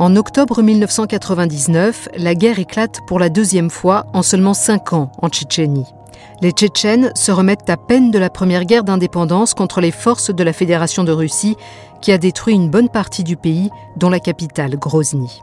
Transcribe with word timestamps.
En 0.00 0.14
octobre 0.14 0.62
1999, 0.62 2.10
la 2.16 2.36
guerre 2.36 2.60
éclate 2.60 3.00
pour 3.08 3.18
la 3.18 3.28
deuxième 3.28 3.68
fois 3.68 4.06
en 4.12 4.22
seulement 4.22 4.54
cinq 4.54 4.92
ans 4.92 5.10
en 5.20 5.28
Tchétchénie. 5.28 5.92
Les 6.40 6.52
Tchétchènes 6.52 7.10
se 7.16 7.32
remettent 7.32 7.68
à 7.68 7.76
peine 7.76 8.12
de 8.12 8.18
la 8.20 8.30
première 8.30 8.64
guerre 8.64 8.84
d'indépendance 8.84 9.54
contre 9.54 9.80
les 9.80 9.90
forces 9.90 10.32
de 10.32 10.44
la 10.44 10.52
Fédération 10.52 11.02
de 11.02 11.10
Russie 11.10 11.56
qui 12.00 12.12
a 12.12 12.18
détruit 12.18 12.54
une 12.54 12.70
bonne 12.70 12.88
partie 12.88 13.24
du 13.24 13.36
pays, 13.36 13.70
dont 13.96 14.08
la 14.08 14.20
capitale, 14.20 14.76
Grozny. 14.76 15.42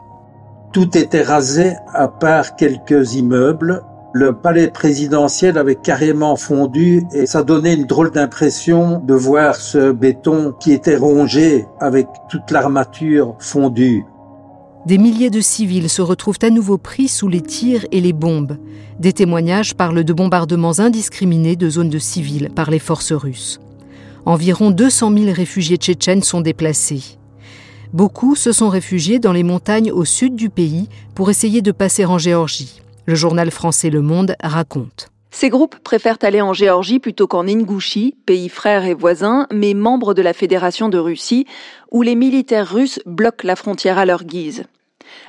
Tout 0.72 0.96
était 0.96 1.22
rasé 1.22 1.74
à 1.92 2.08
part 2.08 2.56
quelques 2.56 3.12
immeubles. 3.12 3.82
Le 4.14 4.32
palais 4.32 4.68
présidentiel 4.68 5.58
avait 5.58 5.74
carrément 5.74 6.36
fondu 6.36 7.04
et 7.12 7.26
ça 7.26 7.42
donnait 7.42 7.74
une 7.74 7.84
drôle 7.84 8.10
d'impression 8.10 9.02
de 9.04 9.12
voir 9.12 9.56
ce 9.56 9.92
béton 9.92 10.54
qui 10.58 10.72
était 10.72 10.96
rongé 10.96 11.66
avec 11.78 12.06
toute 12.30 12.50
l'armature 12.50 13.34
fondue. 13.38 14.06
Des 14.86 14.98
milliers 14.98 15.30
de 15.30 15.40
civils 15.40 15.90
se 15.90 16.00
retrouvent 16.00 16.38
à 16.42 16.50
nouveau 16.50 16.78
pris 16.78 17.08
sous 17.08 17.26
les 17.26 17.40
tirs 17.40 17.84
et 17.90 18.00
les 18.00 18.12
bombes. 18.12 18.56
Des 19.00 19.12
témoignages 19.12 19.74
parlent 19.74 20.04
de 20.04 20.12
bombardements 20.12 20.78
indiscriminés 20.78 21.56
de 21.56 21.68
zones 21.68 21.90
de 21.90 21.98
civils 21.98 22.50
par 22.54 22.70
les 22.70 22.78
forces 22.78 23.10
russes. 23.10 23.58
Environ 24.26 24.70
200 24.70 25.12
000 25.12 25.32
réfugiés 25.32 25.76
tchétchènes 25.76 26.22
sont 26.22 26.40
déplacés. 26.40 27.18
Beaucoup 27.92 28.36
se 28.36 28.52
sont 28.52 28.68
réfugiés 28.68 29.18
dans 29.18 29.32
les 29.32 29.42
montagnes 29.42 29.90
au 29.90 30.04
sud 30.04 30.36
du 30.36 30.50
pays 30.50 30.88
pour 31.16 31.30
essayer 31.30 31.62
de 31.62 31.72
passer 31.72 32.04
en 32.04 32.18
Géorgie. 32.18 32.80
Le 33.06 33.16
journal 33.16 33.50
français 33.50 33.90
Le 33.90 34.02
Monde 34.02 34.36
raconte. 34.40 35.08
Ces 35.32 35.48
groupes 35.48 35.80
préfèrent 35.82 36.18
aller 36.22 36.40
en 36.40 36.52
Géorgie 36.52 37.00
plutôt 37.00 37.26
qu'en 37.26 37.48
Ingouchie, 37.48 38.14
pays 38.24 38.48
frère 38.48 38.84
et 38.84 38.94
voisin, 38.94 39.48
mais 39.52 39.74
membre 39.74 40.14
de 40.14 40.22
la 40.22 40.32
Fédération 40.32 40.88
de 40.88 40.98
Russie, 40.98 41.44
où 41.90 42.02
les 42.02 42.14
militaires 42.14 42.72
russes 42.72 43.00
bloquent 43.04 43.46
la 43.46 43.56
frontière 43.56 43.98
à 43.98 44.06
leur 44.06 44.22
guise. 44.22 44.64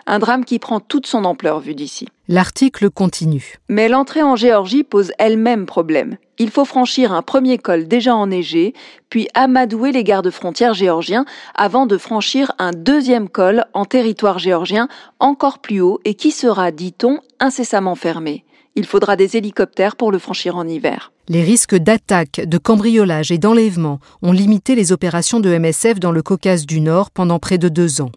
Un 0.06 0.20
drame 0.20 0.46
qui 0.46 0.60
prend 0.60 0.80
toute 0.80 1.08
son 1.08 1.26
ampleur 1.26 1.60
vu 1.60 1.76
d'ici. 1.76 2.08
L'article 2.28 2.90
continue. 2.90 3.56
Mais 3.70 3.88
l'entrée 3.88 4.22
en 4.22 4.36
Géorgie 4.36 4.84
pose 4.84 5.12
elle-même 5.18 5.66
problème. 5.66 6.18
Il 6.40 6.52
faut 6.52 6.66
franchir 6.66 7.14
un 7.14 7.22
premier 7.22 7.58
col 7.58 7.88
déjà 7.88 8.16
enneigé, 8.16 8.74
puis 9.10 9.28
amadouer 9.34 9.92
les 9.92 10.04
gardes-frontières 10.04 10.74
géorgiens 10.74 11.26
avant 11.56 11.86
de 11.86 11.98
franchir 11.98 12.52
un 12.60 12.72
deuxième 12.72 13.30
col 13.30 13.66
en 13.74 13.86
territoire 13.86 14.40
géorgien 14.40 14.88
encore 15.20 15.60
plus 15.60 15.82
haut 15.82 16.00
et 16.06 16.14
qui 16.14 16.32
sera, 16.32 16.72
dit-on, 16.72 17.20
incessamment 17.40 17.96
fermé. 17.96 18.44
Il 18.76 18.86
faudra 18.86 19.16
des 19.16 19.38
hélicoptères 19.38 19.96
pour 19.96 20.12
le 20.12 20.20
franchir 20.20 20.56
en 20.56 20.68
hiver. 20.68 21.12
Les 21.30 21.44
risques 21.44 21.76
d'attaque, 21.76 22.42
de 22.46 22.58
cambriolage 22.60 23.32
et 23.32 23.40
d'enlèvement 23.40 24.00
ont 24.22 24.32
limité 24.32 24.76
les 24.76 24.92
opérations 24.92 25.40
de 25.40 25.58
MSF 25.58 26.00
dans 26.00 26.12
le 26.12 26.22
Caucase 26.22 26.66
du 26.66 26.80
Nord 26.80 27.10
pendant 27.10 27.40
près 27.40 27.58
de 27.58 27.70
deux 27.70 28.02
ans 28.02 28.12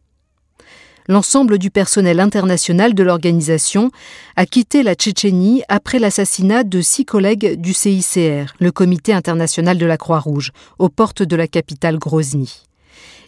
l'ensemble 1.11 1.59
du 1.59 1.71
personnel 1.71 2.21
international 2.21 2.95
de 2.95 3.03
l'organisation 3.03 3.91
a 4.37 4.47
quitté 4.47 4.85
la 4.85 4.95
Tchétchénie 4.95 5.63
après 5.69 5.99
l'assassinat 5.99 6.63
de 6.63 6.81
six 6.81 7.05
collègues 7.05 7.61
du 7.61 7.75
CICR, 7.75 8.55
le 8.61 8.71
Comité 8.71 9.13
international 9.13 9.77
de 9.77 9.87
la 9.87 9.97
Croix-Rouge, 9.97 10.53
aux 10.79 10.89
portes 10.89 11.25
de 11.25 11.37
la 11.37 11.49
capitale 11.49 11.99
Grozny. 11.99 12.63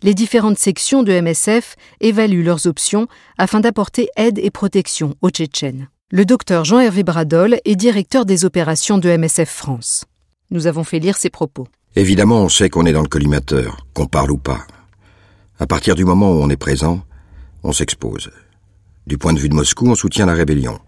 Les 0.03 0.15
différentes 0.15 0.59
sections 0.59 1.03
de 1.03 1.13
MSF 1.21 1.75
évaluent 2.01 2.45
leurs 2.45 2.67
options 2.67 3.09
afin 3.37 3.61
d'apporter 3.61 4.09
aide 4.17 4.39
et 4.39 4.51
protection 4.51 5.15
aux 5.21 5.31
Tchétchènes. 5.31 5.89
Le 6.13 6.25
docteur 6.25 6.65
Jean-Hervé 6.65 7.03
Bradol 7.03 7.59
est 7.65 7.77
directeur 7.77 8.25
des 8.25 8.45
opérations 8.45 8.99
de 8.99 9.09
MSF 9.09 9.49
France. 9.49 10.05
Nous 10.51 10.69
avons 10.69 10.85
fait 10.85 10.99
lire 11.01 11.17
ses 11.17 11.31
propos. 11.31 11.67
Évidemment, 11.97 12.43
on 12.43 12.49
sait 12.49 12.69
qu'on 12.69 12.87
est 12.87 12.93
dans 12.93 13.03
le 13.03 13.09
collimateur, 13.09 13.87
qu'on 13.93 14.07
parle 14.07 14.31
ou 14.31 14.39
pas. 14.39 14.67
À 15.59 15.67
partir 15.67 15.95
du 15.95 16.05
moment 16.05 16.31
où 16.31 16.43
on 16.43 16.49
est 16.49 16.57
présent, 16.57 17.03
on 17.65 17.73
s'expose. 17.73 18.31
Du 19.07 19.19
point 19.19 19.33
de 19.33 19.39
vue 19.39 19.49
de 19.49 19.55
Moscou, 19.55 19.89
on 19.89 19.95
soutient 19.95 20.27
la 20.27 20.35
rébellion. 20.35 20.79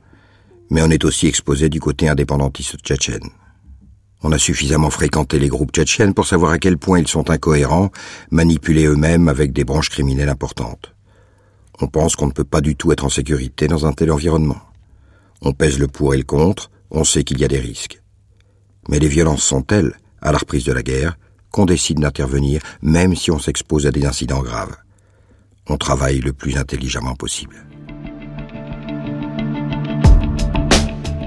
Mais 0.71 0.83
on 0.83 0.91
est 0.91 1.05
aussi 1.05 1.27
exposé 1.27 1.69
du 1.69 1.81
côté 1.81 2.09
indépendantiste 2.09 2.79
tchétchène. 2.79 3.29
On 4.23 4.33
a 4.33 4.39
suffisamment 4.39 4.91
fréquenté 4.91 5.39
les 5.39 5.49
groupes 5.49 5.73
tchétchènes 5.73 6.15
pour 6.15 6.27
savoir 6.27 6.53
à 6.53 6.59
quel 6.59 6.79
point 6.79 6.99
ils 6.99 7.09
sont 7.09 7.31
incohérents, 7.31 7.91
manipulés 8.31 8.87
eux-mêmes 8.87 9.29
avec 9.29 9.53
des 9.53 9.65
branches 9.65 9.91
criminelles 9.91 10.29
importantes. 10.29 10.95
On 11.81 11.89
pense 11.89 12.17
qu'on 12.17 12.29
ne 12.29 12.33
peut 12.33 12.45
pas 12.45 12.61
du 12.61 12.77
tout 12.77 12.93
être 12.93 13.05
en 13.05 13.11
sécurité 13.11 13.67
dans 13.67 13.87
un 13.87 13.93
tel 13.93 14.11
environnement. 14.11 14.61
On 15.43 15.53
pèse 15.53 15.79
le 15.79 15.89
pour 15.89 16.15
et 16.15 16.19
le 16.19 16.25
contre, 16.25 16.71
on 16.91 17.05
sait 17.05 17.25
qu'il 17.25 17.39
y 17.39 17.45
a 17.45 17.49
des 17.49 17.59
risques. 17.61 18.01
Mais 18.89 18.99
les 18.99 19.09
violences 19.09 19.43
sont 19.43 19.63
telles, 19.63 19.99
à 20.23 20.33
la 20.33 20.39
reprise 20.39 20.65
de 20.65 20.73
la 20.73 20.83
guerre, 20.83 21.19
qu'on 21.51 21.67
décide 21.67 22.01
d'intervenir 22.01 22.63
même 22.81 23.15
si 23.15 23.31
on 23.31 23.39
s'expose 23.39 23.87
à 23.87 23.91
des 23.91 24.07
incidents 24.07 24.43
graves 24.43 24.77
on 25.69 25.77
travaille 25.77 26.21
le 26.21 26.33
plus 26.33 26.57
intelligemment 26.57 27.15
possible. 27.15 27.67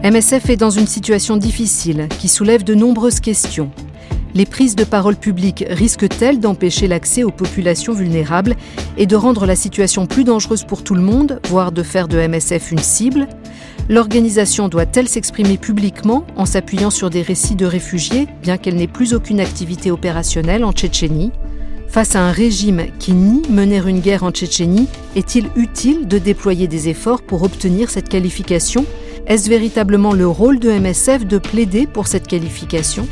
MSF 0.03 0.49
est 0.49 0.57
dans 0.57 0.69
une 0.69 0.87
situation 0.87 1.37
difficile 1.37 2.07
qui 2.19 2.27
soulève 2.27 2.63
de 2.63 2.75
nombreuses 2.75 3.19
questions. 3.19 3.71
Les 4.35 4.45
prises 4.45 4.75
de 4.75 4.83
parole 4.83 5.15
publiques 5.15 5.65
risquent-elles 5.67 6.39
d'empêcher 6.39 6.87
l'accès 6.87 7.23
aux 7.23 7.31
populations 7.31 7.93
vulnérables 7.93 8.55
et 8.97 9.07
de 9.07 9.15
rendre 9.15 9.47
la 9.47 9.55
situation 9.55 10.05
plus 10.05 10.23
dangereuse 10.23 10.63
pour 10.63 10.83
tout 10.83 10.93
le 10.93 11.01
monde, 11.01 11.41
voire 11.49 11.71
de 11.71 11.81
faire 11.81 12.07
de 12.07 12.19
MSF 12.19 12.71
une 12.71 12.79
cible? 12.79 13.27
L'organisation 13.89 14.69
doit-elle 14.69 15.07
s'exprimer 15.07 15.57
publiquement 15.57 16.25
en 16.35 16.45
s'appuyant 16.45 16.91
sur 16.91 17.09
des 17.09 17.21
récits 17.21 17.55
de 17.55 17.65
réfugiés, 17.65 18.27
bien 18.43 18.57
qu'elle 18.57 18.75
n'ait 18.75 18.87
plus 18.87 19.13
aucune 19.13 19.39
activité 19.39 19.89
opérationnelle 19.89 20.63
en 20.63 20.71
Tchétchénie? 20.71 21.31
Face 21.87 22.15
à 22.15 22.21
un 22.21 22.31
régime 22.31 22.87
qui 22.99 23.13
nie 23.13 23.41
mener 23.49 23.81
une 23.87 24.01
guerre 24.01 24.23
en 24.23 24.31
Tchétchénie, 24.31 24.87
est-il 25.15 25.49
utile 25.55 26.07
de 26.07 26.17
déployer 26.17 26.67
des 26.67 26.89
efforts 26.89 27.21
pour 27.21 27.43
obtenir 27.43 27.89
cette 27.89 28.09
qualification? 28.09 28.85
Est-ce 29.25 29.49
véritablement 29.49 30.13
le 30.13 30.27
rôle 30.27 30.59
de 30.59 30.69
MSF 30.69 31.25
de 31.25 31.37
plaider 31.37 31.87
pour 31.87 32.07
cette 32.07 32.27
qualification? 32.27 33.07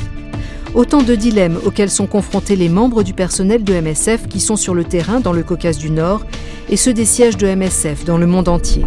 Autant 0.74 1.02
de 1.02 1.14
dilemmes 1.14 1.58
auxquels 1.64 1.90
sont 1.90 2.06
confrontés 2.06 2.54
les 2.54 2.68
membres 2.68 3.02
du 3.02 3.14
personnel 3.14 3.64
de 3.64 3.74
MSF 3.74 4.28
qui 4.28 4.40
sont 4.40 4.56
sur 4.56 4.74
le 4.74 4.84
terrain 4.84 5.20
dans 5.20 5.32
le 5.32 5.42
Caucase 5.42 5.78
du 5.78 5.90
Nord 5.90 6.24
et 6.68 6.76
ceux 6.76 6.92
des 6.92 7.06
sièges 7.06 7.38
de 7.38 7.48
MSF 7.48 8.04
dans 8.04 8.18
le 8.18 8.26
monde 8.26 8.48
entier. 8.48 8.84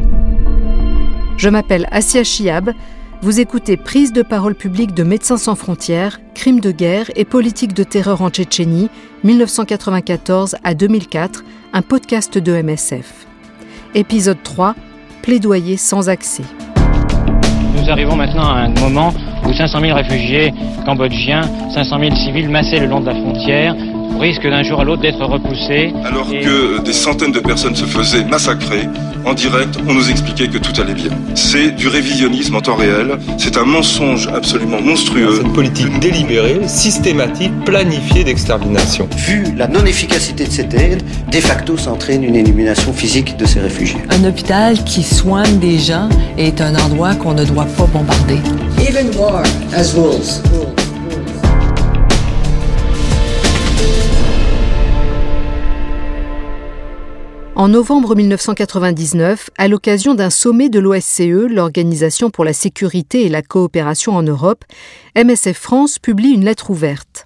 Je 1.37 1.49
m'appelle 1.49 1.87
Asia 1.91 2.23
Chiab, 2.23 2.71
vous 3.21 3.41
écoutez 3.41 3.75
Prise 3.75 4.13
de 4.13 4.21
parole 4.21 4.55
publique 4.55 4.93
de 4.93 5.03
Médecins 5.03 5.37
sans 5.37 5.55
frontières, 5.55 6.21
crimes 6.33 6.61
de 6.61 6.71
guerre 6.71 7.11
et 7.17 7.25
politique 7.25 7.73
de 7.73 7.83
terreur 7.83 8.21
en 8.21 8.29
Tchétchénie, 8.29 8.89
1994 9.25 10.55
à 10.63 10.73
2004, 10.73 11.43
un 11.73 11.81
podcast 11.81 12.37
de 12.37 12.61
MSF. 12.61 13.27
Épisode 13.93 14.41
3, 14.43 14.73
Plaidoyer 15.21 15.75
sans 15.75 16.07
accès. 16.07 16.43
Nous 17.75 17.89
arrivons 17.89 18.15
maintenant 18.15 18.47
à 18.47 18.61
un 18.61 18.69
moment 18.69 19.13
où 19.45 19.53
500 19.53 19.81
000 19.81 19.95
réfugiés 19.95 20.53
cambodgiens, 20.85 21.41
500 21.73 21.99
000 21.99 22.15
civils 22.15 22.49
massés 22.49 22.79
le 22.79 22.85
long 22.85 23.01
de 23.01 23.07
la 23.07 23.15
frontière, 23.15 23.75
risque 24.17 24.43
d'un 24.43 24.63
jour 24.63 24.81
à 24.81 24.83
l'autre 24.83 25.01
d'être 25.01 25.23
repoussé. 25.23 25.93
Alors 26.05 26.29
que 26.29 26.81
des 26.81 26.93
centaines 26.93 27.31
de 27.31 27.39
personnes 27.39 27.75
se 27.75 27.85
faisaient 27.85 28.23
massacrer, 28.23 28.87
en 29.25 29.33
direct, 29.33 29.77
on 29.87 29.93
nous 29.93 30.09
expliquait 30.09 30.47
que 30.47 30.57
tout 30.57 30.79
allait 30.81 30.93
bien. 30.93 31.11
C'est 31.35 31.71
du 31.71 31.87
révisionnisme 31.87 32.55
en 32.55 32.61
temps 32.61 32.75
réel, 32.75 33.17
c'est 33.37 33.57
un 33.57 33.65
mensonge 33.65 34.27
absolument 34.27 34.81
monstrueux. 34.81 35.35
C'est 35.35 35.41
une 35.43 35.53
politique 35.53 35.99
délibérée, 35.99 36.61
systématique, 36.67 37.51
planifiée 37.65 38.23
d'extermination. 38.23 39.07
Vu 39.17 39.43
la 39.57 39.67
non-efficacité 39.67 40.45
de 40.45 40.51
cette 40.51 40.73
aide, 40.73 41.03
de 41.31 41.37
facto, 41.37 41.77
ça 41.77 41.91
entraîne 41.91 42.23
une 42.23 42.35
élimination 42.35 42.93
physique 42.93 43.37
de 43.37 43.45
ces 43.45 43.59
réfugiés. 43.59 43.99
Un 44.09 44.23
hôpital 44.23 44.83
qui 44.83 45.03
soigne 45.03 45.59
des 45.59 45.77
gens 45.77 46.09
est 46.37 46.61
un 46.61 46.75
endroit 46.75 47.15
qu'on 47.15 47.33
ne 47.33 47.45
doit 47.45 47.67
pas 47.77 47.85
bombarder. 47.85 48.39
Even 48.79 49.09
war 49.17 49.43
has 49.73 49.93
rules. 49.93 50.68
En 57.59 57.67
novembre 57.67 58.15
1999, 58.15 59.49
à 59.57 59.67
l'occasion 59.67 60.15
d'un 60.15 60.29
sommet 60.29 60.69
de 60.69 60.79
l'OSCE, 60.79 61.49
l'Organisation 61.49 62.29
pour 62.29 62.45
la 62.45 62.53
sécurité 62.53 63.25
et 63.25 63.29
la 63.29 63.41
coopération 63.41 64.15
en 64.15 64.23
Europe, 64.23 64.63
MSF 65.17 65.57
France 65.57 65.99
publie 65.99 66.29
une 66.29 66.45
lettre 66.45 66.69
ouverte. 66.69 67.25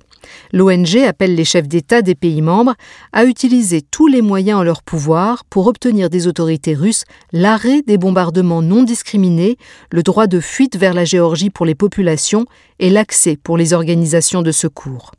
L'ONG 0.52 0.98
appelle 1.08 1.36
les 1.36 1.46
chefs 1.46 1.68
d'État 1.68 2.02
des 2.02 2.16
pays 2.16 2.42
membres 2.42 2.74
à 3.12 3.26
utiliser 3.26 3.84
tous 3.84 4.08
les 4.08 4.24
moyens 4.24 4.62
en 4.62 4.64
leur 4.64 4.82
pouvoir 4.82 5.46
pour 5.46 5.68
obtenir 5.68 6.10
des 6.10 6.26
autorités 6.26 6.74
russes 6.74 7.04
l'arrêt 7.32 7.84
des 7.84 8.00
bombardements 8.00 8.64
non 8.64 8.82
discriminés, 8.82 9.58
le 9.92 10.02
droit 10.02 10.26
de 10.26 10.40
fuite 10.40 10.78
vers 10.78 10.96
la 10.96 11.06
Géorgie 11.06 11.52
pour 11.52 11.68
les 11.68 11.76
populations 11.76 12.46
et 12.80 12.90
l'accès 12.90 13.38
pour 13.38 13.56
les 13.56 13.74
organisations 13.74 14.42
de 14.42 14.52
secours 14.52 15.12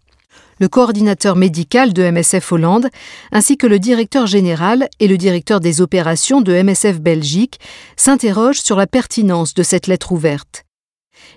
le 0.60 0.68
coordinateur 0.68 1.36
médical 1.36 1.92
de 1.92 2.02
MSF 2.02 2.52
Hollande, 2.52 2.88
ainsi 3.32 3.56
que 3.56 3.66
le 3.66 3.78
directeur 3.78 4.26
général 4.26 4.88
et 5.00 5.08
le 5.08 5.16
directeur 5.16 5.60
des 5.60 5.80
opérations 5.80 6.40
de 6.40 6.52
MSF 6.52 7.00
Belgique 7.00 7.60
s'interrogent 7.96 8.60
sur 8.60 8.76
la 8.76 8.86
pertinence 8.86 9.54
de 9.54 9.62
cette 9.62 9.86
lettre 9.86 10.12
ouverte. 10.12 10.64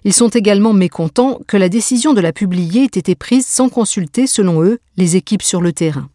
Ils 0.04 0.14
sont 0.14 0.30
également 0.30 0.74
mécontents 0.74 1.40
que 1.48 1.58
la 1.58 1.70
décision 1.70 2.14
de 2.14 2.22
la 2.22 2.34
publier 2.34 2.84
ait 2.84 2.86
été 2.86 3.16
prise 3.16 3.46
sans 3.46 3.70
consulter, 3.70 4.28
selon 4.28 4.64
eux, 4.64 4.80
les 4.98 5.16
équipes 5.16 5.44
sur 5.44 5.62
le 5.62 5.74
terrain. 5.74 6.10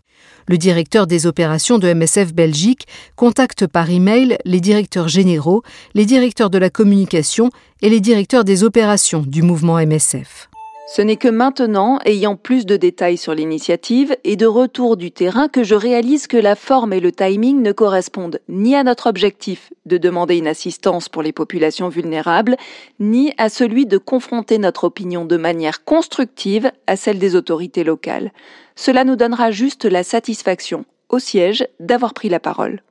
Le 0.49 0.59
directeur 0.59 1.07
des 1.07 1.27
opérations 1.27 1.79
de 1.79 1.93
MSF 1.93 2.35
Belgique 2.35 2.87
contacte 3.15 3.67
par 3.67 3.91
email 3.91 4.39
les 4.45 4.61
directeurs 4.61 5.09
généraux, 5.09 5.63
les 5.95 6.05
directeurs 6.05 6.51
de 6.51 6.59
la 6.59 6.71
communication 6.71 7.51
et 7.81 7.89
les 7.89 8.01
directeurs 8.01 8.45
des 8.45 8.65
opérations 8.65 9.23
du 9.27 9.43
mouvement 9.43 9.79
MSF. 9.79 10.49
Ce 10.95 11.01
n'est 11.01 11.17
que 11.17 11.29
maintenant, 11.29 12.01
ayant 12.05 12.37
plus 12.37 12.67
de 12.67 12.77
détails 12.77 13.17
sur 13.17 13.35
l'initiative 13.35 14.15
et 14.25 14.37
de 14.37 14.45
retour 14.45 14.99
du 14.99 15.11
terrain, 15.11 15.49
que 15.49 15.65
je 15.65 15.75
réalise 15.75 16.27
que 16.27 16.37
la 16.37 16.55
forme 16.55 16.93
et 16.93 17.01
le 17.01 17.13
timing 17.13 17.63
ne 17.63 17.73
correspondent 17.73 18.41
ni 18.51 18.77
à 18.77 18.85
notre 18.85 19.07
objectif 19.07 19.73
de 19.87 19.97
demander 19.97 20.37
une 20.37 20.47
assistance 20.47 21.09
pour 21.09 21.23
les 21.23 21.33
populations 21.33 21.89
vulnérables, 21.89 22.59
ni 23.01 23.33
à 23.39 23.49
celui 23.49 23.87
de 23.87 23.97
confronter 23.97 24.59
notre 24.59 24.85
opinion 24.85 25.25
de 25.25 25.39
manière 25.39 25.83
constructive 25.85 26.71
à 26.87 26.97
celle 26.97 27.19
des 27.19 27.37
autorités 27.37 27.85
locales. 27.85 28.31
Cela 28.77 29.05
nous 29.05 29.17
donnera 29.17 29.51
juste 29.51 29.87
la 29.87 30.03
satisfaction, 30.03 30.85
au 31.09 31.19
siège, 31.19 31.67
d'avoir 31.81 32.13
pris 32.13 32.29
la 32.29 32.39
parole. 32.39 32.83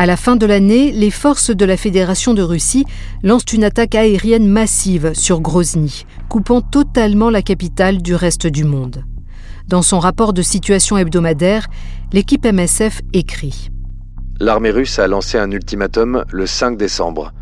À 0.00 0.06
la 0.06 0.16
fin 0.16 0.34
de 0.34 0.46
l'année, 0.46 0.92
les 0.92 1.10
forces 1.10 1.50
de 1.50 1.64
la 1.66 1.76
Fédération 1.76 2.32
de 2.32 2.40
Russie 2.40 2.86
lancent 3.22 3.52
une 3.52 3.64
attaque 3.64 3.94
aérienne 3.94 4.46
massive 4.46 5.12
sur 5.12 5.42
Grozny, 5.42 6.06
coupant 6.30 6.62
totalement 6.62 7.28
la 7.28 7.42
capitale 7.42 8.00
du 8.00 8.14
reste 8.14 8.46
du 8.46 8.64
monde. 8.64 9.04
Dans 9.68 9.82
son 9.82 9.98
rapport 9.98 10.32
de 10.32 10.40
situation 10.40 10.96
hebdomadaire, 10.96 11.66
l'équipe 12.14 12.46
MSF 12.46 13.02
écrit 13.12 13.68
L'armée 14.38 14.70
russe 14.70 14.98
a 14.98 15.06
lancé 15.06 15.36
un 15.36 15.50
ultimatum 15.50 16.24
le 16.32 16.46
5 16.46 16.78
décembre, 16.78 17.34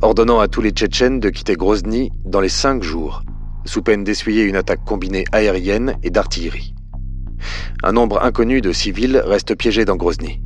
ordonnant 0.00 0.38
à 0.38 0.46
tous 0.46 0.60
les 0.60 0.70
Tchétchènes 0.70 1.18
de 1.18 1.28
quitter 1.28 1.56
Grozny 1.56 2.12
dans 2.24 2.40
les 2.40 2.48
cinq 2.48 2.84
jours, 2.84 3.24
sous 3.64 3.82
peine 3.82 4.04
d'essuyer 4.04 4.44
une 4.44 4.54
attaque 4.54 4.84
combinée 4.84 5.24
aérienne 5.32 5.96
et 6.04 6.10
d'artillerie. 6.10 6.72
Un 7.82 7.90
nombre 7.90 8.22
inconnu 8.22 8.60
de 8.60 8.70
civils 8.70 9.20
reste 9.26 9.56
piégé 9.56 9.84
dans 9.84 9.96
Grozny 9.96 10.40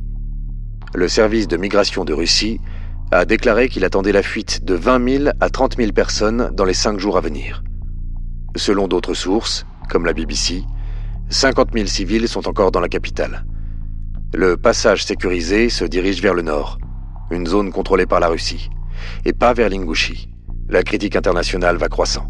le 0.93 1.07
service 1.07 1.47
de 1.47 1.57
migration 1.57 2.03
de 2.03 2.13
Russie 2.13 2.59
a 3.11 3.25
déclaré 3.25 3.69
qu'il 3.69 3.85
attendait 3.85 4.11
la 4.11 4.23
fuite 4.23 4.63
de 4.63 4.73
20 4.73 5.09
000 5.09 5.29
à 5.39 5.49
30 5.49 5.77
000 5.77 5.91
personnes 5.91 6.51
dans 6.53 6.65
les 6.65 6.73
cinq 6.73 6.99
jours 6.99 7.17
à 7.17 7.21
venir. 7.21 7.63
Selon 8.55 8.87
d'autres 8.87 9.13
sources, 9.13 9.65
comme 9.89 10.05
la 10.05 10.13
BBC, 10.13 10.63
50 11.29 11.69
000 11.73 11.87
civils 11.87 12.27
sont 12.27 12.47
encore 12.47 12.71
dans 12.71 12.79
la 12.79 12.89
capitale. 12.89 13.45
Le 14.33 14.57
passage 14.57 15.05
sécurisé 15.05 15.69
se 15.69 15.85
dirige 15.85 16.21
vers 16.21 16.33
le 16.33 16.41
nord, 16.41 16.77
une 17.31 17.47
zone 17.47 17.71
contrôlée 17.71 18.05
par 18.05 18.19
la 18.19 18.27
Russie, 18.27 18.69
et 19.25 19.33
pas 19.33 19.53
vers 19.53 19.69
l'Ingouchi. 19.69 20.29
La 20.69 20.83
critique 20.83 21.15
internationale 21.15 21.77
va 21.77 21.89
croissant. 21.89 22.27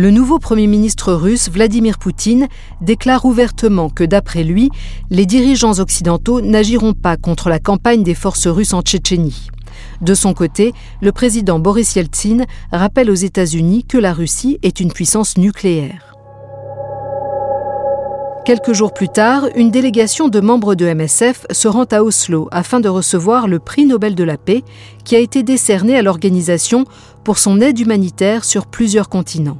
Le 0.00 0.10
nouveau 0.10 0.38
Premier 0.38 0.66
ministre 0.66 1.12
russe, 1.12 1.50
Vladimir 1.50 1.98
Poutine, 1.98 2.48
déclare 2.80 3.26
ouvertement 3.26 3.90
que, 3.90 4.02
d'après 4.02 4.44
lui, 4.44 4.70
les 5.10 5.26
dirigeants 5.26 5.78
occidentaux 5.78 6.40
n'agiront 6.40 6.94
pas 6.94 7.18
contre 7.18 7.50
la 7.50 7.58
campagne 7.58 8.02
des 8.02 8.14
forces 8.14 8.46
russes 8.46 8.72
en 8.72 8.80
Tchétchénie. 8.80 9.48
De 10.00 10.14
son 10.14 10.32
côté, 10.32 10.72
le 11.02 11.12
président 11.12 11.58
Boris 11.58 11.96
Yeltsin 11.96 12.46
rappelle 12.72 13.10
aux 13.10 13.14
États-Unis 13.14 13.84
que 13.84 13.98
la 13.98 14.14
Russie 14.14 14.58
est 14.62 14.80
une 14.80 14.90
puissance 14.90 15.36
nucléaire. 15.36 16.16
Quelques 18.46 18.72
jours 18.72 18.94
plus 18.94 19.10
tard, 19.10 19.48
une 19.54 19.70
délégation 19.70 20.28
de 20.28 20.40
membres 20.40 20.74
de 20.74 20.86
MSF 20.86 21.44
se 21.50 21.68
rend 21.68 21.84
à 21.84 22.02
Oslo 22.02 22.48
afin 22.52 22.80
de 22.80 22.88
recevoir 22.88 23.48
le 23.48 23.58
prix 23.58 23.84
Nobel 23.84 24.14
de 24.14 24.24
la 24.24 24.38
paix 24.38 24.64
qui 25.04 25.14
a 25.14 25.18
été 25.18 25.42
décerné 25.42 25.94
à 25.98 26.00
l'organisation 26.00 26.86
pour 27.22 27.36
son 27.36 27.60
aide 27.60 27.78
humanitaire 27.78 28.46
sur 28.46 28.66
plusieurs 28.66 29.10
continents 29.10 29.58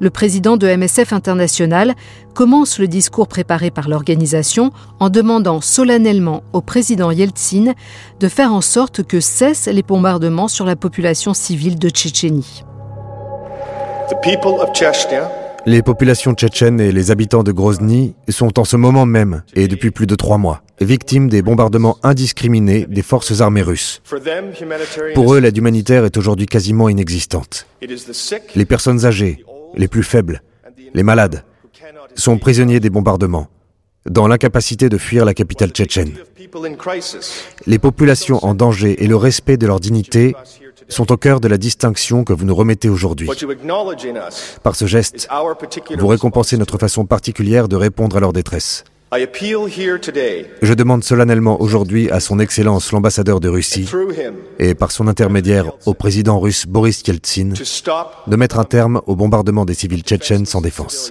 le 0.00 0.10
président 0.10 0.56
de 0.56 0.68
MSF 0.68 1.12
International 1.12 1.94
commence 2.34 2.78
le 2.78 2.88
discours 2.88 3.28
préparé 3.28 3.70
par 3.70 3.88
l'organisation 3.88 4.70
en 5.00 5.10
demandant 5.10 5.60
solennellement 5.60 6.42
au 6.52 6.60
président 6.60 7.10
Yeltsin 7.10 7.74
de 8.20 8.28
faire 8.28 8.52
en 8.52 8.60
sorte 8.60 9.02
que 9.02 9.20
cessent 9.20 9.66
les 9.66 9.82
bombardements 9.82 10.48
sur 10.48 10.64
la 10.64 10.76
population 10.76 11.34
civile 11.34 11.78
de 11.78 11.88
Tchétchénie. 11.88 12.64
Les 15.66 15.82
populations 15.82 16.32
tchétchènes 16.32 16.80
et 16.80 16.92
les 16.92 17.10
habitants 17.10 17.42
de 17.42 17.52
Grozny 17.52 18.14
sont 18.28 18.58
en 18.58 18.64
ce 18.64 18.76
moment 18.76 19.04
même, 19.04 19.42
et 19.54 19.68
depuis 19.68 19.90
plus 19.90 20.06
de 20.06 20.14
trois 20.14 20.38
mois, 20.38 20.62
victimes 20.80 21.28
des 21.28 21.42
bombardements 21.42 21.98
indiscriminés 22.02 22.86
des 22.88 23.02
forces 23.02 23.40
armées 23.40 23.62
russes. 23.62 24.00
Pour 25.14 25.34
eux, 25.34 25.40
l'aide 25.40 25.56
humanitaire 25.56 26.04
est 26.04 26.16
aujourd'hui 26.16 26.46
quasiment 26.46 26.88
inexistante. 26.88 27.66
Les 28.54 28.64
personnes 28.64 29.04
âgées, 29.04 29.44
les 29.74 29.88
plus 29.88 30.02
faibles, 30.02 30.42
les 30.94 31.02
malades, 31.02 31.44
sont 32.14 32.38
prisonniers 32.38 32.80
des 32.80 32.90
bombardements, 32.90 33.48
dans 34.06 34.26
l'incapacité 34.26 34.88
de 34.88 34.98
fuir 34.98 35.24
la 35.24 35.34
capitale 35.34 35.70
tchétchène. 35.70 36.12
Les 37.66 37.78
populations 37.78 38.44
en 38.44 38.54
danger 38.54 39.02
et 39.02 39.06
le 39.06 39.16
respect 39.16 39.56
de 39.56 39.66
leur 39.66 39.80
dignité 39.80 40.34
sont 40.88 41.12
au 41.12 41.16
cœur 41.16 41.40
de 41.40 41.48
la 41.48 41.58
distinction 41.58 42.24
que 42.24 42.32
vous 42.32 42.44
nous 42.44 42.54
remettez 42.54 42.88
aujourd'hui. 42.88 43.28
Par 44.62 44.74
ce 44.74 44.86
geste, 44.86 45.28
vous 45.98 46.06
récompensez 46.06 46.56
notre 46.56 46.78
façon 46.78 47.04
particulière 47.04 47.68
de 47.68 47.76
répondre 47.76 48.16
à 48.16 48.20
leur 48.20 48.32
détresse. 48.32 48.84
Je 49.10 50.74
demande 50.74 51.02
solennellement 51.04 51.60
aujourd'hui 51.60 52.10
à 52.10 52.20
son 52.20 52.38
Excellence 52.38 52.92
l'ambassadeur 52.92 53.40
de 53.40 53.48
Russie 53.48 53.88
et 54.58 54.74
par 54.74 54.92
son 54.92 55.08
intermédiaire 55.08 55.72
au 55.86 55.94
président 55.94 56.38
russe 56.38 56.66
Boris 56.66 57.02
Yeltsin 57.06 57.50
de 58.26 58.36
mettre 58.36 58.58
un 58.58 58.64
terme 58.64 59.00
au 59.06 59.16
bombardement 59.16 59.64
des 59.64 59.74
civils 59.74 60.02
tchétchènes 60.02 60.46
sans 60.46 60.60
défense. 60.60 61.10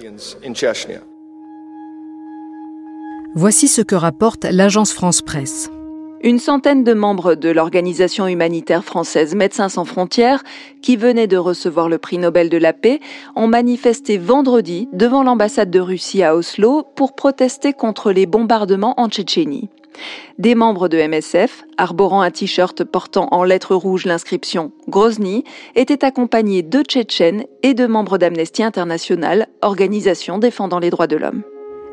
Voici 3.34 3.68
ce 3.68 3.82
que 3.82 3.94
rapporte 3.94 4.44
l'agence 4.44 4.92
France 4.92 5.22
Presse. 5.22 5.70
Une 6.20 6.40
centaine 6.40 6.82
de 6.82 6.94
membres 6.94 7.36
de 7.36 7.48
l'organisation 7.48 8.26
humanitaire 8.26 8.84
française 8.84 9.36
Médecins 9.36 9.68
sans 9.68 9.84
frontières, 9.84 10.42
qui 10.82 10.96
venaient 10.96 11.28
de 11.28 11.36
recevoir 11.36 11.88
le 11.88 11.98
prix 11.98 12.18
Nobel 12.18 12.48
de 12.48 12.58
la 12.58 12.72
paix, 12.72 12.98
ont 13.36 13.46
manifesté 13.46 14.18
vendredi 14.18 14.88
devant 14.92 15.22
l'ambassade 15.22 15.70
de 15.70 15.78
Russie 15.78 16.24
à 16.24 16.34
Oslo 16.34 16.84
pour 16.96 17.14
protester 17.14 17.72
contre 17.72 18.10
les 18.10 18.26
bombardements 18.26 18.94
en 19.00 19.08
Tchétchénie. 19.08 19.68
Des 20.38 20.56
membres 20.56 20.88
de 20.88 20.98
MSF, 20.98 21.64
arborant 21.76 22.22
un 22.22 22.32
t-shirt 22.32 22.82
portant 22.82 23.28
en 23.30 23.44
lettres 23.44 23.76
rouges 23.76 24.04
l'inscription 24.04 24.72
Grozny, 24.88 25.44
étaient 25.76 26.04
accompagnés 26.04 26.62
de 26.62 26.82
Tchétchènes 26.82 27.44
et 27.62 27.74
de 27.74 27.86
membres 27.86 28.18
d'Amnesty 28.18 28.64
International, 28.64 29.46
organisation 29.62 30.38
défendant 30.38 30.80
les 30.80 30.90
droits 30.90 31.06
de 31.06 31.16
l'homme. 31.16 31.42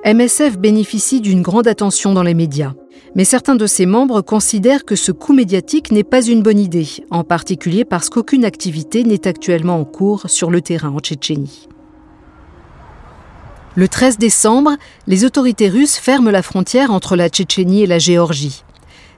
MSF 0.06 0.60
bénéficie 0.60 1.20
d'une 1.20 1.42
grande 1.42 1.68
attention 1.68 2.14
dans 2.14 2.22
les 2.22 2.36
médias. 2.36 2.74
Mais 3.16 3.26
certains 3.26 3.56
de 3.56 3.66
ses 3.66 3.88
membres 3.88 4.22
considèrent 4.22 4.86
que 4.86 4.96
ce 4.96 5.12
coup 5.12 5.34
médiatique 5.34 5.92
n'est 5.92 6.04
pas 6.04 6.24
une 6.24 6.44
bonne 6.44 6.60
idée, 6.60 6.88
en 7.10 7.24
particulier 7.24 7.86
parce 7.86 8.10
qu'aucune 8.10 8.46
activité 8.46 9.04
n'est 9.04 9.28
actuellement 9.28 9.80
en 9.80 9.84
cours 9.84 10.30
sur 10.30 10.52
le 10.52 10.62
terrain 10.62 10.90
en 10.90 11.00
Tchétchénie. 11.00 11.70
Le 13.74 13.88
13 13.88 14.20
décembre, 14.20 14.78
les 15.08 15.26
autorités 15.26 15.70
russes 15.70 15.98
ferment 15.98 16.30
la 16.30 16.44
frontière 16.44 16.92
entre 16.92 17.16
la 17.16 17.28
Tchétchénie 17.28 17.82
et 17.82 17.88
la 17.88 17.98
Géorgie. 17.98 18.64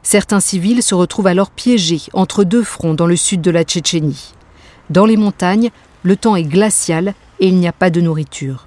Certains 0.03 0.39
civils 0.39 0.84
se 0.84 0.96
retrouvent 0.96 1.27
alors 1.27 1.51
piégés 1.51 2.03
entre 2.13 2.46
deux 2.46 2.63
fronts 2.63 2.94
dans 2.94 3.08
le 3.08 3.17
sud 3.17 3.41
de 3.41 3.51
la 3.51 3.65
Tchétchénie. 3.65 4.34
Dans 4.89 5.06
les 5.06 5.17
montagnes, 5.17 5.70
le 6.03 6.15
temps 6.15 6.38
est 6.38 6.44
glacial 6.44 7.13
et 7.41 7.50
il 7.50 7.58
n'y 7.58 7.67
a 7.67 7.74
pas 7.74 7.89
de 7.89 8.00
nourriture. 8.00 8.66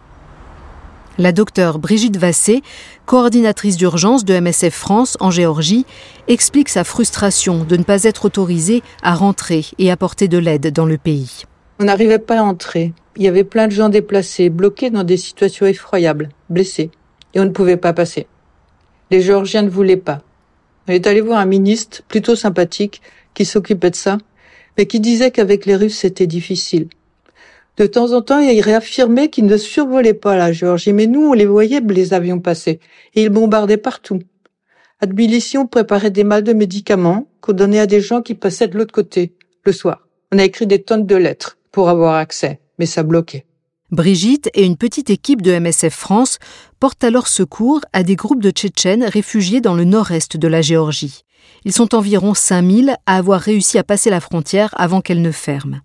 La 1.20 1.32
docteure 1.32 1.78
Brigitte 1.78 2.16
Vassé, 2.16 2.62
coordinatrice 3.04 3.76
d'urgence 3.76 4.24
de 4.24 4.40
MSF 4.40 4.72
France 4.72 5.18
en 5.20 5.30
Géorgie, 5.30 5.84
explique 6.28 6.70
sa 6.70 6.82
frustration 6.82 7.62
de 7.64 7.76
ne 7.76 7.82
pas 7.82 8.04
être 8.04 8.24
autorisée 8.24 8.82
à 9.02 9.14
rentrer 9.14 9.66
et 9.76 9.90
apporter 9.90 10.28
de 10.28 10.38
l'aide 10.38 10.72
dans 10.72 10.86
le 10.86 10.96
pays. 10.96 11.42
On 11.78 11.84
n'arrivait 11.84 12.20
pas 12.20 12.38
à 12.38 12.42
entrer. 12.42 12.94
Il 13.16 13.22
y 13.22 13.28
avait 13.28 13.44
plein 13.44 13.66
de 13.66 13.72
gens 13.72 13.90
déplacés, 13.90 14.48
bloqués 14.48 14.88
dans 14.88 15.04
des 15.04 15.18
situations 15.18 15.66
effroyables, 15.66 16.30
blessés. 16.48 16.90
Et 17.34 17.40
on 17.40 17.44
ne 17.44 17.50
pouvait 17.50 17.76
pas 17.76 17.92
passer. 17.92 18.26
Les 19.10 19.20
Géorgiens 19.20 19.60
ne 19.60 19.68
voulaient 19.68 19.98
pas. 19.98 20.22
On 20.88 20.92
est 20.92 21.06
allé 21.06 21.20
voir 21.20 21.38
un 21.38 21.44
ministre 21.44 22.00
plutôt 22.08 22.34
sympathique 22.34 23.02
qui 23.34 23.44
s'occupait 23.44 23.90
de 23.90 23.94
ça, 23.94 24.16
mais 24.78 24.86
qui 24.86 25.00
disait 25.00 25.32
qu'avec 25.32 25.66
les 25.66 25.76
Russes 25.76 25.98
c'était 25.98 26.26
difficile. 26.26 26.88
De 27.80 27.86
temps 27.86 28.12
en 28.12 28.20
temps, 28.20 28.40
il 28.40 28.60
réaffirmait 28.60 29.30
qu'ils 29.30 29.46
ne 29.46 29.56
survolaient 29.56 30.12
pas 30.12 30.36
la 30.36 30.52
Géorgie, 30.52 30.92
mais 30.92 31.06
nous, 31.06 31.30
on 31.30 31.32
les 31.32 31.46
voyait 31.46 31.80
les 31.80 32.12
avions 32.12 32.38
passer, 32.38 32.78
et 33.14 33.22
ils 33.22 33.30
bombardaient 33.30 33.78
partout. 33.78 34.18
À 35.00 35.06
préparait 35.66 36.10
des 36.10 36.22
malles 36.22 36.44
de 36.44 36.52
médicaments 36.52 37.26
qu'on 37.40 37.54
donnait 37.54 37.78
à 37.78 37.86
des 37.86 38.02
gens 38.02 38.20
qui 38.20 38.34
passaient 38.34 38.68
de 38.68 38.76
l'autre 38.76 38.92
côté, 38.92 39.32
le 39.64 39.72
soir. 39.72 40.06
On 40.30 40.38
a 40.38 40.44
écrit 40.44 40.66
des 40.66 40.82
tonnes 40.82 41.06
de 41.06 41.16
lettres 41.16 41.56
pour 41.72 41.88
avoir 41.88 42.16
accès, 42.16 42.60
mais 42.78 42.84
ça 42.84 43.02
bloquait. 43.02 43.46
Brigitte 43.90 44.50
et 44.52 44.66
une 44.66 44.76
petite 44.76 45.08
équipe 45.08 45.40
de 45.40 45.58
MSF 45.58 45.94
France 45.94 46.38
portent 46.80 47.02
alors 47.02 47.28
secours 47.28 47.80
à 47.94 48.02
des 48.02 48.14
groupes 48.14 48.42
de 48.42 48.50
Tchétchènes 48.50 49.04
réfugiés 49.04 49.62
dans 49.62 49.74
le 49.74 49.84
nord-est 49.84 50.36
de 50.36 50.48
la 50.48 50.60
Géorgie. 50.60 51.22
Ils 51.64 51.72
sont 51.72 51.94
environ 51.94 52.34
5000 52.34 52.96
à 53.06 53.16
avoir 53.16 53.40
réussi 53.40 53.78
à 53.78 53.84
passer 53.84 54.10
la 54.10 54.20
frontière 54.20 54.74
avant 54.76 55.00
qu'elle 55.00 55.22
ne 55.22 55.32
ferme. 55.32 55.80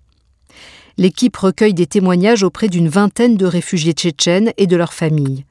L'équipe 0.98 1.36
recueille 1.36 1.74
des 1.74 1.88
témoignages 1.88 2.44
auprès 2.44 2.70
d'une 2.70 2.88
vingtaine 2.88 3.36
de 3.36 3.46
réfugiés 3.46 3.94
tchétchènes 3.94 4.54
et 4.58 4.68
de 4.68 4.78
leurs 4.78 4.94
familles. 4.94 5.46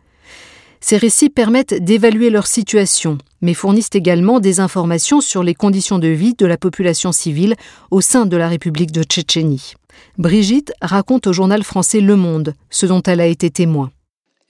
Ces 0.80 0.96
récits 0.96 1.30
permettent 1.30 1.82
d'évaluer 1.82 2.30
leur 2.30 2.46
situation, 2.46 3.18
mais 3.40 3.54
fournissent 3.54 3.90
également 3.94 4.40
des 4.40 4.60
informations 4.60 5.20
sur 5.20 5.42
les 5.42 5.54
conditions 5.54 5.98
de 5.98 6.08
vie 6.08 6.34
de 6.34 6.46
la 6.46 6.56
population 6.56 7.12
civile 7.12 7.56
au 7.90 8.00
sein 8.00 8.26
de 8.26 8.36
la 8.36 8.48
République 8.48 8.92
de 8.92 9.02
Tchétchénie. 9.02 9.74
Brigitte 10.18 10.72
raconte 10.82 11.26
au 11.26 11.32
journal 11.32 11.62
français 11.62 12.00
Le 12.00 12.16
Monde 12.16 12.54
ce 12.70 12.86
dont 12.86 13.02
elle 13.02 13.20
a 13.20 13.26
été 13.26 13.50
témoin. 13.50 13.90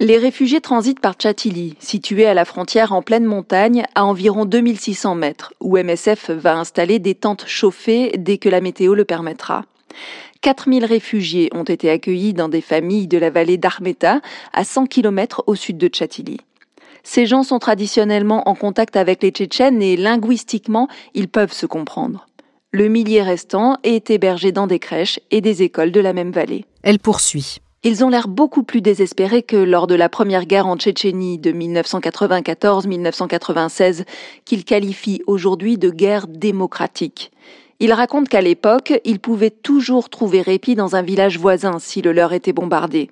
Les 0.01 0.19
réfugiés 0.19 0.61
transitent 0.61 1.01
par 1.01 1.15
Tchatili, 1.15 1.77
situé 1.79 2.27
à 2.27 2.35
la 2.35 2.45
frontière 2.45 2.93
en 2.93 3.01
pleine 3.01 3.25
montagne, 3.25 3.85
à 3.95 4.05
environ 4.05 4.45
2600 4.45 5.15
mètres, 5.15 5.55
où 5.61 5.79
MSF 5.79 6.31
va 6.31 6.57
installer 6.57 6.99
des 6.99 7.15
tentes 7.15 7.45
chauffées 7.47 8.13
dès 8.19 8.39
que 8.39 8.49
la 8.49 8.61
météo 8.61 8.95
le 8.95 9.05
permettra. 9.05 9.65
4000 10.41 10.85
réfugiés 10.85 11.51
ont 11.55 11.65
été 11.65 11.91
accueillis 11.91 12.35
dans 12.35 12.49
des 12.49 12.61
familles 12.61 13.09
de 13.09 13.19
la 13.19 13.31
vallée 13.31 13.59
d'Armeta, 13.59 14.21
à 14.53 14.65
100 14.65 14.87
km 14.87 15.45
au 15.47 15.55
sud 15.55 15.79
de 15.79 15.89
Tchatili. 15.89 16.39
Ces 17.03 17.27
gens 17.27 17.43
sont 17.43 17.59
traditionnellement 17.59 18.49
en 18.49 18.55
contact 18.55 18.97
avec 18.97 19.23
les 19.23 19.31
Tchétchènes 19.31 19.83
et 19.83 19.97
linguistiquement, 19.97 20.89
ils 21.13 21.29
peuvent 21.29 21.53
se 21.53 21.67
comprendre. 21.67 22.27
Le 22.73 22.89
millier 22.89 23.23
restant 23.23 23.77
est 23.85 24.11
hébergé 24.11 24.51
dans 24.51 24.67
des 24.67 24.81
crèches 24.81 25.21
et 25.31 25.41
des 25.41 25.63
écoles 25.63 25.93
de 25.93 26.01
la 26.01 26.13
même 26.13 26.33
vallée. 26.33 26.65
Elle 26.83 26.99
poursuit. 26.99 27.61
Ils 27.87 28.03
ont 28.03 28.09
l'air 28.09 28.29
beaucoup 28.29 28.63
plus 28.63 28.81
désespérés 28.81 29.43
que 29.43 29.57
lors 29.57 29.87
de 29.87 29.95
la 29.95 30.09
première 30.09 30.47
guerre 30.47 30.67
en 30.67 30.79
Tchétchénie 30.79 31.39
de 31.39 31.53
1994-1996, 31.53 34.07
qu'ils 34.47 34.65
qualifient 34.65 35.21
aujourd'hui 35.27 35.77
de 35.77 35.91
guerre 35.91 36.27
démocratique. 36.27 37.31
Il 37.81 37.93
raconte 37.93 38.29
qu'à 38.29 38.41
l'époque, 38.41 39.01
ils 39.05 39.21
pouvaient 39.21 39.51
toujours 39.51 40.09
trouver 40.09 40.43
répit 40.43 40.75
dans 40.75 40.97
un 40.97 41.03
village 41.03 41.39
voisin 41.39 41.79
si 41.79 42.03
le 42.03 42.13
leur 42.13 42.33
était 42.33 42.53
bombardé. 42.53 43.11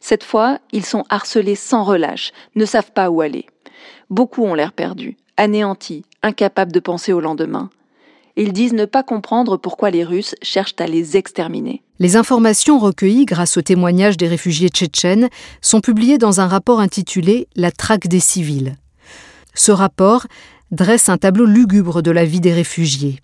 Cette 0.00 0.24
fois, 0.24 0.58
ils 0.72 0.84
sont 0.84 1.04
harcelés 1.08 1.54
sans 1.54 1.84
relâche, 1.84 2.32
ne 2.54 2.64
savent 2.64 2.92
pas 2.92 3.10
où 3.10 3.20
aller. 3.20 3.46
Beaucoup 4.10 4.44
ont 4.44 4.54
l'air 4.54 4.72
perdus, 4.72 5.16
anéantis, 5.36 6.04
incapables 6.22 6.72
de 6.72 6.80
penser 6.80 7.12
au 7.12 7.20
lendemain. 7.20 7.70
Ils 8.36 8.52
disent 8.52 8.72
ne 8.72 8.84
pas 8.84 9.02
comprendre 9.02 9.56
pourquoi 9.56 9.90
les 9.90 10.04
Russes 10.04 10.36
cherchent 10.42 10.76
à 10.78 10.86
les 10.86 11.16
exterminer. 11.16 11.82
Les 11.98 12.16
informations 12.16 12.78
recueillies 12.78 13.24
grâce 13.24 13.56
aux 13.56 13.62
témoignages 13.62 14.16
des 14.16 14.28
réfugiés 14.28 14.68
tchétchènes 14.68 15.28
sont 15.60 15.80
publiées 15.80 16.18
dans 16.18 16.40
un 16.40 16.46
rapport 16.46 16.80
intitulé 16.80 17.48
La 17.56 17.72
traque 17.72 18.06
des 18.06 18.20
civils. 18.20 18.76
Ce 19.54 19.72
rapport 19.72 20.26
dresse 20.70 21.08
un 21.08 21.18
tableau 21.18 21.46
lugubre 21.46 22.00
de 22.00 22.12
la 22.12 22.24
vie 22.24 22.40
des 22.40 22.52
réfugiés. 22.52 23.18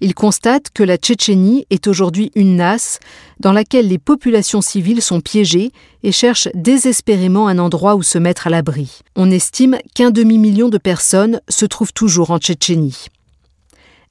Il 0.00 0.14
constate 0.14 0.70
que 0.70 0.82
la 0.82 0.96
Tchétchénie 0.96 1.66
est 1.70 1.86
aujourd'hui 1.86 2.30
une 2.34 2.56
nasse 2.56 2.98
dans 3.40 3.52
laquelle 3.52 3.88
les 3.88 3.98
populations 3.98 4.60
civiles 4.60 5.02
sont 5.02 5.20
piégées 5.20 5.72
et 6.02 6.12
cherchent 6.12 6.48
désespérément 6.54 7.48
un 7.48 7.58
endroit 7.58 7.94
où 7.96 8.02
se 8.02 8.18
mettre 8.18 8.46
à 8.46 8.50
l'abri. 8.50 9.00
On 9.16 9.30
estime 9.30 9.78
qu'un 9.94 10.10
demi-million 10.10 10.68
de 10.68 10.78
personnes 10.78 11.40
se 11.48 11.66
trouvent 11.66 11.92
toujours 11.92 12.30
en 12.30 12.38
Tchétchénie. 12.38 13.06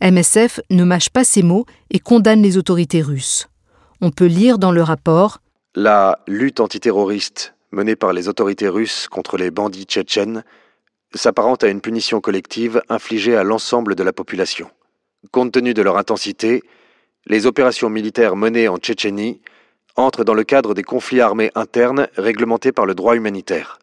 MSF 0.02 0.60
ne 0.70 0.84
mâche 0.84 1.10
pas 1.10 1.24
ses 1.24 1.42
mots 1.44 1.66
et 1.90 2.00
condamne 2.00 2.42
les 2.42 2.58
autorités 2.58 3.02
russes. 3.02 3.48
On 4.00 4.12
peut 4.12 4.26
lire 4.26 4.60
dans 4.60 4.72
le 4.72 4.84
rapport 4.84 5.40
La 5.74 6.20
lutte 6.28 6.60
antiterroriste 6.60 7.56
menée 7.72 7.96
par 7.96 8.14
les 8.14 8.28
autorités 8.28 8.70
russes 8.70 9.08
contre 9.08 9.38
les 9.38 9.52
bandits 9.52 9.86
tchétchènes 9.86 10.44
s'apparente 11.14 11.64
à 11.64 11.68
une 11.68 11.82
punition 11.82 12.22
collective 12.22 12.82
infligée 12.90 13.36
à 13.36 13.44
l'ensemble 13.44 13.96
de 13.96 14.04
la 14.04 14.14
population. 14.14 14.70
Compte 15.32 15.52
tenu 15.52 15.74
de 15.74 15.82
leur 15.82 15.98
intensité, 15.98 16.64
les 17.26 17.46
opérations 17.46 17.90
militaires 17.90 18.36
menées 18.36 18.68
en 18.68 18.78
Tchétchénie 18.78 19.42
entrent 19.96 20.24
dans 20.24 20.34
le 20.34 20.44
cadre 20.44 20.74
des 20.74 20.84
conflits 20.84 21.22
armés 21.22 21.52
internes 21.56 22.08
réglementés 22.16 22.72
par 22.72 22.86
le 22.86 22.96
droit 22.96 23.16
humanitaire. 23.16 23.80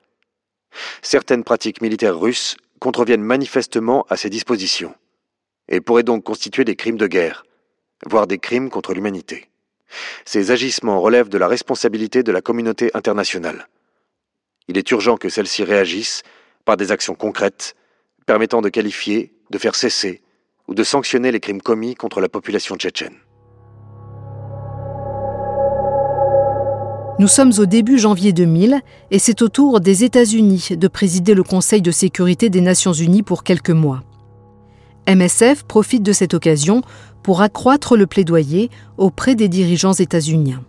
Certaines 1.03 1.45
pratiques 1.45 1.83
militaires 1.83 2.19
russes 2.19 2.57
contreviennent 2.81 3.23
manifestement 3.23 4.07
à 4.09 4.17
ces 4.17 4.31
dispositions 4.31 4.95
et 5.69 5.81
pourraient 5.81 6.03
donc 6.03 6.25
constituer 6.25 6.65
des 6.65 6.77
crimes 6.77 6.97
de 6.97 7.07
guerre, 7.07 7.45
voire 8.07 8.27
des 8.27 8.39
crimes 8.39 8.71
contre 8.71 8.95
l'humanité. 8.95 9.49
Ces 10.25 10.51
agissements 10.51 11.01
relèvent 11.01 11.29
de 11.29 11.39
la 11.39 11.49
responsabilité 11.49 12.23
de 12.23 12.33
la 12.33 12.41
communauté 12.41 12.91
internationale. 12.95 13.69
Il 14.69 14.79
est 14.79 14.91
urgent 14.91 15.17
que 15.17 15.29
celle-ci 15.29 15.63
réagisse 15.65 16.23
par 16.65 16.77
des 16.77 16.91
actions 16.91 17.15
concrètes 17.15 17.77
permettant 18.27 18.63
de 18.63 18.71
qualifier, 18.71 19.33
de 19.51 19.59
faire 19.59 19.75
cesser 19.75 20.23
ou 20.69 20.75
de 20.75 20.85
sanctionner 20.85 21.33
les 21.33 21.41
crimes 21.41 21.63
commis 21.63 21.95
contre 21.95 22.21
la 22.21 22.29
population 22.29 22.77
tchétchène. 22.77 23.15
Nous 27.21 27.29
sommes 27.29 27.53
au 27.59 27.67
début 27.67 27.99
janvier 27.99 28.33
2000 28.33 28.81
et 29.13 29.19
c'est 29.21 29.41
au 29.41 29.49
tour 29.49 29.81
des 29.81 30.03
États-Unis 30.03 30.71
de 30.73 30.89
présider 30.89 31.35
le 31.35 31.45
Conseil 31.45 31.81
de 31.81 31.93
sécurité 31.93 32.51
des 32.51 32.61
Nations 32.61 32.93
Unies 32.93 33.23
pour 33.23 33.45
quelques 33.45 33.71
mois. 33.71 34.03
MSF 35.09 35.63
profite 35.63 36.03
de 36.03 36.13
cette 36.13 36.35
occasion 36.35 36.83
pour 37.23 37.41
accroître 37.41 37.97
le 37.97 38.09
plaidoyer 38.09 38.69
auprès 38.97 39.37
des 39.37 39.49
dirigeants 39.49 39.93
états-uniens. 39.93 40.65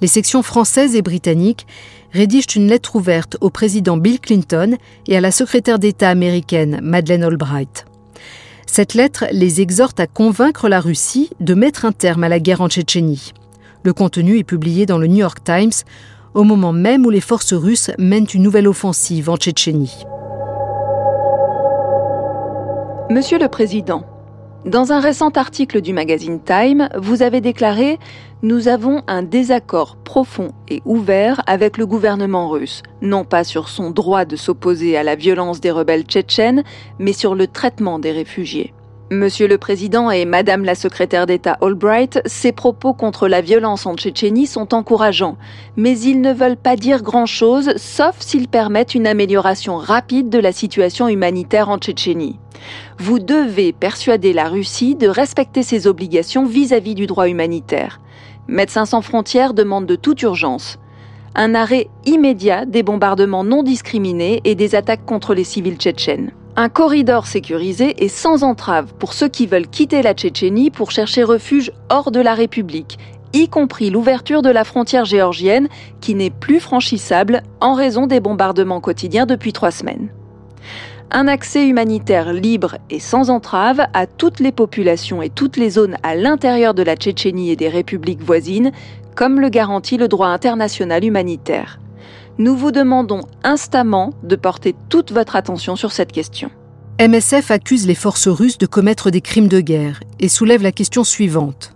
Les 0.00 0.06
sections 0.06 0.42
françaises 0.42 0.96
et 0.96 1.02
britanniques 1.02 1.66
rédigent 2.12 2.56
une 2.56 2.68
lettre 2.68 2.96
ouverte 2.96 3.36
au 3.42 3.50
président 3.50 3.98
Bill 3.98 4.18
Clinton 4.18 4.78
et 5.06 5.16
à 5.16 5.20
la 5.20 5.30
secrétaire 5.30 5.78
d'État 5.78 6.08
américaine 6.08 6.80
Madeleine 6.82 7.22
Albright. 7.22 7.84
Cette 8.72 8.94
lettre 8.94 9.24
les 9.32 9.60
exhorte 9.60 9.98
à 9.98 10.06
convaincre 10.06 10.68
la 10.68 10.78
Russie 10.78 11.30
de 11.40 11.54
mettre 11.54 11.84
un 11.84 11.90
terme 11.90 12.22
à 12.22 12.28
la 12.28 12.38
guerre 12.38 12.60
en 12.60 12.68
Tchétchénie. 12.68 13.32
Le 13.82 13.92
contenu 13.92 14.38
est 14.38 14.44
publié 14.44 14.86
dans 14.86 14.96
le 14.96 15.08
New 15.08 15.16
York 15.16 15.38
Times 15.42 15.72
au 16.34 16.44
moment 16.44 16.72
même 16.72 17.04
où 17.04 17.10
les 17.10 17.20
forces 17.20 17.52
russes 17.52 17.90
mènent 17.98 18.28
une 18.32 18.44
nouvelle 18.44 18.68
offensive 18.68 19.28
en 19.28 19.36
Tchétchénie. 19.36 20.04
Monsieur 23.10 23.40
le 23.40 23.48
Président, 23.48 24.06
dans 24.66 24.92
un 24.92 25.00
récent 25.00 25.30
article 25.30 25.80
du 25.80 25.94
magazine 25.94 26.38
Time, 26.38 26.90
vous 26.98 27.22
avez 27.22 27.40
déclaré 27.40 27.98
Nous 28.42 28.68
avons 28.68 29.02
un 29.06 29.22
désaccord 29.22 29.96
profond 29.96 30.52
et 30.68 30.82
ouvert 30.84 31.40
avec 31.46 31.78
le 31.78 31.86
gouvernement 31.86 32.50
russe, 32.50 32.82
non 33.00 33.24
pas 33.24 33.42
sur 33.42 33.70
son 33.70 33.90
droit 33.90 34.26
de 34.26 34.36
s'opposer 34.36 34.98
à 34.98 35.02
la 35.02 35.14
violence 35.14 35.60
des 35.60 35.70
rebelles 35.70 36.04
tchétchènes, 36.04 36.62
mais 36.98 37.14
sur 37.14 37.34
le 37.34 37.46
traitement 37.46 37.98
des 37.98 38.12
réfugiés. 38.12 38.74
Monsieur 39.12 39.48
le 39.48 39.58
Président 39.58 40.12
et 40.12 40.24
Madame 40.24 40.64
la 40.64 40.76
secrétaire 40.76 41.26
d'État 41.26 41.58
Albright, 41.62 42.20
ces 42.26 42.52
propos 42.52 42.94
contre 42.94 43.26
la 43.26 43.40
violence 43.40 43.84
en 43.84 43.96
Tchétchénie 43.96 44.46
sont 44.46 44.72
encourageants, 44.72 45.36
mais 45.76 45.98
ils 45.98 46.20
ne 46.20 46.32
veulent 46.32 46.56
pas 46.56 46.76
dire 46.76 47.02
grand-chose, 47.02 47.72
sauf 47.74 48.20
s'ils 48.20 48.46
permettent 48.46 48.94
une 48.94 49.08
amélioration 49.08 49.78
rapide 49.78 50.28
de 50.28 50.38
la 50.38 50.52
situation 50.52 51.08
humanitaire 51.08 51.70
en 51.70 51.78
Tchétchénie. 51.78 52.38
Vous 52.98 53.18
devez 53.18 53.72
persuader 53.72 54.32
la 54.32 54.48
Russie 54.48 54.94
de 54.94 55.08
respecter 55.08 55.64
ses 55.64 55.88
obligations 55.88 56.46
vis-à-vis 56.46 56.94
du 56.94 57.08
droit 57.08 57.28
humanitaire. 57.28 58.00
Médecins 58.46 58.86
sans 58.86 59.02
frontières 59.02 59.54
demande 59.54 59.86
de 59.86 59.96
toute 59.96 60.22
urgence 60.22 60.78
un 61.34 61.54
arrêt 61.54 61.88
immédiat 62.06 62.64
des 62.64 62.82
bombardements 62.82 63.44
non 63.44 63.62
discriminés 63.64 64.40
et 64.44 64.54
des 64.54 64.74
attaques 64.74 65.04
contre 65.04 65.34
les 65.34 65.44
civils 65.44 65.76
tchétchènes. 65.76 66.32
Un 66.56 66.68
corridor 66.68 67.26
sécurisé 67.26 68.04
et 68.04 68.08
sans 68.08 68.42
entrave 68.42 68.92
pour 68.98 69.12
ceux 69.12 69.28
qui 69.28 69.46
veulent 69.46 69.68
quitter 69.68 70.02
la 70.02 70.14
Tchétchénie 70.14 70.70
pour 70.70 70.90
chercher 70.90 71.22
refuge 71.22 71.72
hors 71.88 72.10
de 72.10 72.20
la 72.20 72.34
République, 72.34 72.98
y 73.32 73.48
compris 73.48 73.90
l'ouverture 73.90 74.42
de 74.42 74.50
la 74.50 74.64
frontière 74.64 75.04
géorgienne 75.04 75.68
qui 76.00 76.14
n'est 76.14 76.30
plus 76.30 76.60
franchissable 76.60 77.42
en 77.60 77.74
raison 77.74 78.06
des 78.06 78.20
bombardements 78.20 78.80
quotidiens 78.80 79.26
depuis 79.26 79.52
trois 79.52 79.70
semaines 79.70 80.10
un 81.10 81.26
accès 81.26 81.66
humanitaire 81.66 82.32
libre 82.32 82.76
et 82.88 83.00
sans 83.00 83.30
entrave 83.30 83.80
à 83.92 84.06
toutes 84.06 84.40
les 84.40 84.52
populations 84.52 85.22
et 85.22 85.30
toutes 85.30 85.56
les 85.56 85.70
zones 85.70 85.96
à 86.02 86.14
l'intérieur 86.14 86.74
de 86.74 86.82
la 86.82 86.96
Tchétchénie 86.96 87.50
et 87.50 87.56
des 87.56 87.68
républiques 87.68 88.22
voisines, 88.22 88.70
comme 89.16 89.40
le 89.40 89.48
garantit 89.48 89.96
le 89.96 90.08
droit 90.08 90.28
international 90.28 91.04
humanitaire. 91.04 91.80
Nous 92.40 92.56
vous 92.56 92.70
demandons 92.70 93.20
instamment 93.44 94.14
de 94.22 94.34
porter 94.34 94.74
toute 94.88 95.12
votre 95.12 95.36
attention 95.36 95.76
sur 95.76 95.92
cette 95.92 96.10
question. 96.10 96.50
MSF 96.98 97.50
accuse 97.50 97.86
les 97.86 97.94
forces 97.94 98.28
russes 98.28 98.56
de 98.56 98.64
commettre 98.64 99.10
des 99.10 99.20
crimes 99.20 99.46
de 99.46 99.60
guerre 99.60 100.00
et 100.20 100.30
soulève 100.30 100.62
la 100.62 100.72
question 100.72 101.04
suivante. 101.04 101.74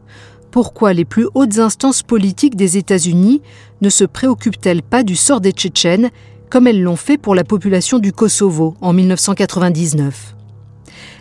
Pourquoi 0.51 0.95
les 0.95 1.05
plus 1.05 1.29
hautes 1.35 1.59
instances 1.59 2.03
politiques 2.03 2.57
des 2.57 2.79
États-Unis 2.79 3.43
ne 3.83 3.91
se 3.91 4.05
préoccupent-elles 4.05 4.83
pas 4.83 5.03
du 5.03 5.17
sort 5.17 5.43
des 5.43 5.53
Tchétchènes 5.53 6.09
comme 6.49 6.67
elles 6.67 6.83
l'ont 6.83 6.97
fait 6.97 7.19
pour 7.19 7.35
la 7.35 7.45
population 7.45 7.99
du 7.99 8.15
Kosovo 8.15 8.75
en 8.81 8.95
1999. 8.95 10.35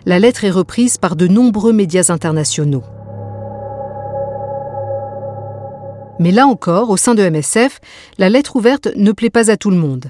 La 0.05 0.19
lettre 0.19 0.45
est 0.45 0.51
reprise 0.51 0.97
par 0.97 1.17
de 1.17 1.27
nombreux 1.27 1.73
médias 1.73 2.13
internationaux. 2.13 2.83
Mais 6.19 6.31
là 6.31 6.45
encore, 6.47 6.89
au 6.89 6.97
sein 6.97 7.15
de 7.15 7.27
MSF, 7.27 7.79
la 8.17 8.29
lettre 8.29 8.55
ouverte 8.55 8.89
ne 8.95 9.11
plaît 9.11 9.29
pas 9.29 9.49
à 9.49 9.57
tout 9.57 9.71
le 9.71 9.77
monde. 9.77 10.09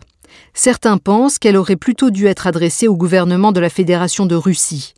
Certains 0.54 0.98
pensent 0.98 1.40
qu'elle 1.40 1.58
aurait 1.58 1.76
plutôt 1.76 2.10
dû 2.10 2.28
être 2.28 2.48
adressée 2.48 2.88
au 2.88 2.96
gouvernement 2.96 3.52
de 3.52 3.60
la 3.60 3.70
Fédération 3.70 4.26
de 4.26 4.36
Russie. 4.36 4.94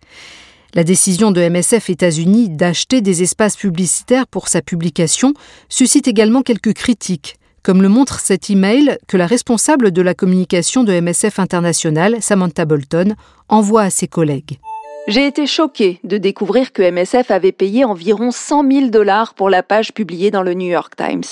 La 0.73 0.83
décision 0.83 1.31
de 1.31 1.41
MSF 1.41 1.89
États-Unis 1.89 2.49
d'acheter 2.49 2.99
des 3.01 3.23
espaces 3.23 3.55
publicitaires 3.55 4.27
pour 4.27 4.49
sa 4.49 4.61
publication 4.61 5.33
suscite 5.69 6.07
également 6.07 6.41
quelques 6.41 6.73
critiques, 6.73 7.37
comme 7.63 7.81
le 7.81 7.87
montre 7.87 8.19
cet 8.19 8.49
email 8.49 8.97
que 9.07 9.15
la 9.15 9.27
responsable 9.27 9.91
de 9.91 10.01
la 10.01 10.13
communication 10.13 10.83
de 10.83 10.99
MSF 10.99 11.39
International, 11.39 12.17
Samantha 12.19 12.65
Bolton, 12.65 13.15
envoie 13.47 13.83
à 13.83 13.89
ses 13.89 14.07
collègues. 14.07 14.59
J'ai 15.07 15.27
été 15.27 15.45
choquée 15.45 15.99
de 16.03 16.17
découvrir 16.17 16.73
que 16.73 16.81
MSF 16.81 17.29
avait 17.29 17.51
payé 17.51 17.85
environ 17.85 18.31
100 18.31 18.71
000 18.71 18.87
dollars 18.87 19.35
pour 19.35 19.51
la 19.51 19.61
page 19.61 19.93
publiée 19.93 20.31
dans 20.31 20.41
le 20.41 20.55
New 20.55 20.67
York 20.67 20.95
Times. 20.95 21.23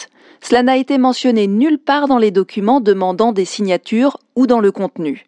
Cela 0.41 0.61
n'a 0.61 0.77
été 0.77 0.99
mentionné 0.99 1.47
nulle 1.47 1.79
part 1.79 2.07
dans 2.07 2.19
les 2.19 2.29
documents 2.29 2.81
demandant 2.81 3.31
des 3.31 3.45
signatures 3.45 4.19
ou 4.35 4.45
dans 4.45 4.59
le 4.59 4.71
contenu. 4.71 5.25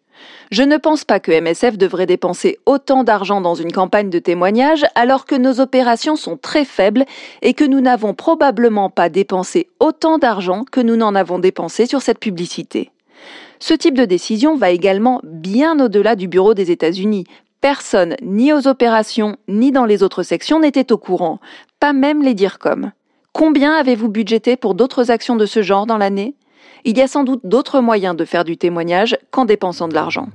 Je 0.52 0.62
ne 0.62 0.76
pense 0.76 1.04
pas 1.04 1.18
que 1.18 1.32
MSF 1.32 1.76
devrait 1.76 2.06
dépenser 2.06 2.58
autant 2.66 3.02
d'argent 3.02 3.40
dans 3.40 3.56
une 3.56 3.72
campagne 3.72 4.10
de 4.10 4.20
témoignage 4.20 4.86
alors 4.94 5.24
que 5.24 5.34
nos 5.34 5.58
opérations 5.58 6.14
sont 6.14 6.36
très 6.36 6.64
faibles 6.64 7.04
et 7.42 7.52
que 7.52 7.64
nous 7.64 7.80
n'avons 7.80 8.14
probablement 8.14 8.90
pas 8.90 9.08
dépensé 9.08 9.66
autant 9.80 10.18
d'argent 10.18 10.64
que 10.70 10.80
nous 10.80 10.96
n'en 10.96 11.16
avons 11.16 11.40
dépensé 11.40 11.86
sur 11.86 12.00
cette 12.00 12.20
publicité. 12.20 12.92
Ce 13.58 13.74
type 13.74 13.96
de 13.96 14.04
décision 14.04 14.56
va 14.56 14.70
également 14.70 15.20
bien 15.24 15.80
au-delà 15.80 16.14
du 16.14 16.28
bureau 16.28 16.54
des 16.54 16.70
États-Unis. 16.70 17.24
Personne, 17.68 18.14
ni 18.22 18.52
aux 18.52 18.68
opérations, 18.68 19.38
ni 19.48 19.72
dans 19.72 19.86
les 19.86 20.04
autres 20.04 20.22
sections, 20.22 20.60
n'était 20.60 20.92
au 20.92 20.98
courant, 20.98 21.40
pas 21.80 21.92
même 21.92 22.22
les 22.22 22.32
DIRCOM. 22.32 22.92
Combien 23.32 23.72
avez-vous 23.72 24.08
budgété 24.08 24.56
pour 24.56 24.76
d'autres 24.76 25.10
actions 25.10 25.34
de 25.34 25.46
ce 25.46 25.62
genre 25.62 25.84
dans 25.84 25.98
l'année? 25.98 26.36
Il 26.84 26.96
y 26.96 27.02
a 27.02 27.08
sans 27.08 27.24
doute 27.24 27.40
d'autres 27.42 27.80
moyens 27.80 28.14
de 28.14 28.24
faire 28.24 28.44
du 28.44 28.56
témoignage 28.56 29.18
qu'en 29.32 29.46
dépensant 29.46 29.88
de 29.88 29.94
l'argent. 29.94 30.28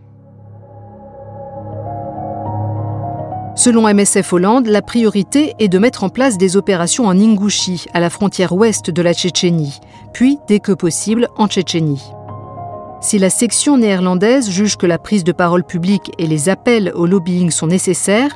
Selon 3.56 3.88
MSF 3.88 4.34
Hollande, 4.34 4.68
la 4.68 4.82
priorité 4.82 5.54
est 5.58 5.70
de 5.70 5.80
mettre 5.80 6.04
en 6.04 6.10
place 6.10 6.38
des 6.38 6.58
opérations 6.58 7.06
en 7.06 7.18
Ingouchi, 7.18 7.86
à 7.94 8.02
la 8.02 8.10
frontière 8.10 8.52
ouest 8.52 8.90
de 8.90 9.02
la 9.02 9.14
Tchétchénie, 9.14 9.80
puis, 10.12 10.38
dès 10.50 10.60
que 10.60 10.74
possible, 10.74 11.30
en 11.38 11.48
Tchétchénie. 11.48 12.04
Si 13.01 13.17
la 13.17 13.31
section 13.31 13.77
néerlandaise 13.77 14.51
juge 14.51 14.77
que 14.77 14.86
la 14.86 15.00
prise 15.00 15.24
de 15.24 15.31
parole 15.31 15.63
publique 15.63 16.12
et 16.20 16.27
les 16.27 16.50
appels 16.50 16.91
au 16.93 17.08
lobbying 17.08 17.50
sont 17.50 17.65
nécessaires, 17.65 18.36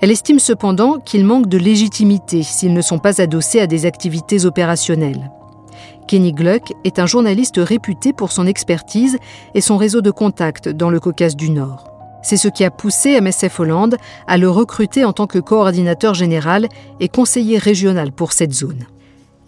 elle 0.00 0.10
estime 0.10 0.40
cependant 0.40 0.98
qu'il 0.98 1.24
manque 1.24 1.46
de 1.46 1.58
légitimité 1.58 2.42
s'ils 2.42 2.72
ne 2.72 2.82
sont 2.82 2.98
pas 2.98 3.20
adossés 3.20 3.60
à 3.60 3.68
des 3.68 3.86
activités 3.86 4.46
opérationnelles. 4.46 5.30
Kenny 6.08 6.32
Gluck 6.32 6.72
est 6.82 6.98
un 6.98 7.06
journaliste 7.06 7.58
réputé 7.58 8.12
pour 8.12 8.32
son 8.32 8.48
expertise 8.48 9.16
et 9.54 9.60
son 9.60 9.76
réseau 9.76 10.00
de 10.00 10.10
contacts 10.10 10.68
dans 10.68 10.90
le 10.90 10.98
Caucase 10.98 11.36
du 11.36 11.50
Nord. 11.50 11.84
C'est 12.22 12.36
ce 12.36 12.48
qui 12.48 12.64
a 12.64 12.70
poussé 12.72 13.20
MSF 13.20 13.60
Hollande 13.60 13.96
à 14.26 14.38
le 14.38 14.50
recruter 14.50 15.04
en 15.04 15.12
tant 15.12 15.28
que 15.28 15.38
coordinateur 15.38 16.14
général 16.14 16.68
et 16.98 17.08
conseiller 17.08 17.58
régional 17.58 18.10
pour 18.10 18.32
cette 18.32 18.52
zone. 18.52 18.86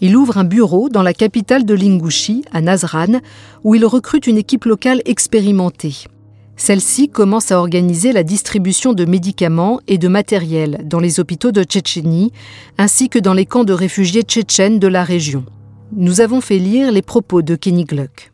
Il 0.03 0.15
ouvre 0.15 0.37
un 0.37 0.45
bureau 0.45 0.91
dans 0.91 1.03
la 1.03 1.15
capitale 1.15 1.65
de 1.65 1.73
l'Ingouchi, 1.73 2.45
à 2.53 2.61
Nazran, 2.61 3.21
où 3.65 3.75
il 3.75 3.87
recrute 3.87 4.27
une 4.27 4.37
équipe 4.37 4.67
locale 4.67 5.01
expérimentée. 5.07 5.95
Celle-ci 6.57 7.09
commence 7.09 7.51
à 7.51 7.59
organiser 7.59 8.13
la 8.13 8.23
distribution 8.23 8.93
de 8.93 9.07
médicaments 9.07 9.81
et 9.89 9.97
de 9.97 10.09
matériel 10.09 10.83
dans 10.85 11.01
les 11.01 11.21
hôpitaux 11.21 11.53
de 11.53 11.63
Tchétchénie, 11.63 12.33
ainsi 12.77 13.09
que 13.09 13.19
dans 13.19 13.33
les 13.33 13.47
camps 13.47 13.65
de 13.65 13.73
réfugiés 13.73 14.23
tchétchènes 14.23 14.79
de 14.79 14.89
la 14.89 15.03
région 15.03 15.47
nous 15.95 16.21
avons 16.21 16.41
fait 16.41 16.59
lire 16.59 16.91
les 16.91 17.03
propos 17.03 17.43
de 17.43 17.55
Kenny 17.55 17.85
Gluck. 17.85 18.32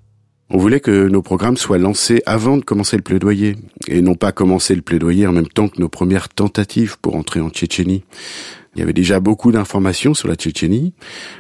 On 0.51 0.57
voulait 0.57 0.81
que 0.81 1.09
nos 1.09 1.21
programmes 1.21 1.59
soient 1.59 1.77
lancés 1.77 2.23
avant 2.25 2.57
de 2.57 2.65
commencer 2.65 2.97
le 2.97 3.03
plaidoyer, 3.03 3.57
et 3.87 4.01
non 4.01 4.15
pas 4.15 4.33
commencer 4.33 4.75
le 4.75 4.81
plaidoyer 4.81 5.27
en 5.27 5.33
même 5.33 5.49
temps 5.49 5.69
que 5.69 5.79
nos 5.79 5.91
premières 5.91 6.31
tentatives 6.31 6.97
pour 7.03 7.17
entrer 7.17 7.41
en 7.41 7.51
Tchétchénie. 7.51 8.05
Il 8.75 8.81
y 8.81 8.83
avait 8.83 8.95
déjà 8.95 9.21
beaucoup 9.21 9.53
d'informations 9.53 10.15
sur 10.15 10.27
la 10.27 10.37
Tchétchénie. 10.37 10.95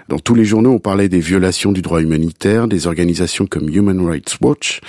Dans 0.08 0.18
tous 0.18 0.34
les 0.34 0.44
journaux, 0.44 0.72
on 0.72 0.78
parlait 0.78 1.08
des 1.08 1.20
violations 1.20 1.72
du 1.72 1.80
droit 1.80 2.02
humanitaire, 2.02 2.68
des 2.68 2.86
organisations 2.86 3.46
comme 3.46 3.70
Human 3.70 4.06
Rights 4.06 4.36
Watch, 4.42 4.80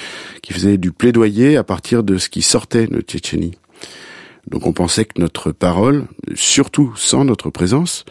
qui 0.41 0.51
faisaient 0.51 0.77
du 0.77 0.91
plaidoyer 0.91 1.55
à 1.55 1.63
partir 1.63 2.03
de 2.03 2.17
ce 2.17 2.27
qui 2.27 2.41
sortait 2.41 2.87
de 2.87 2.99
Tchétchénie. 2.99 3.57
Donc 4.49 4.65
on 4.65 4.73
pensait 4.73 5.05
que 5.05 5.21
notre 5.21 5.51
parole, 5.51 6.07
surtout 6.33 6.93
sans 6.97 7.23
notre 7.23 7.49
présence, 7.51 8.03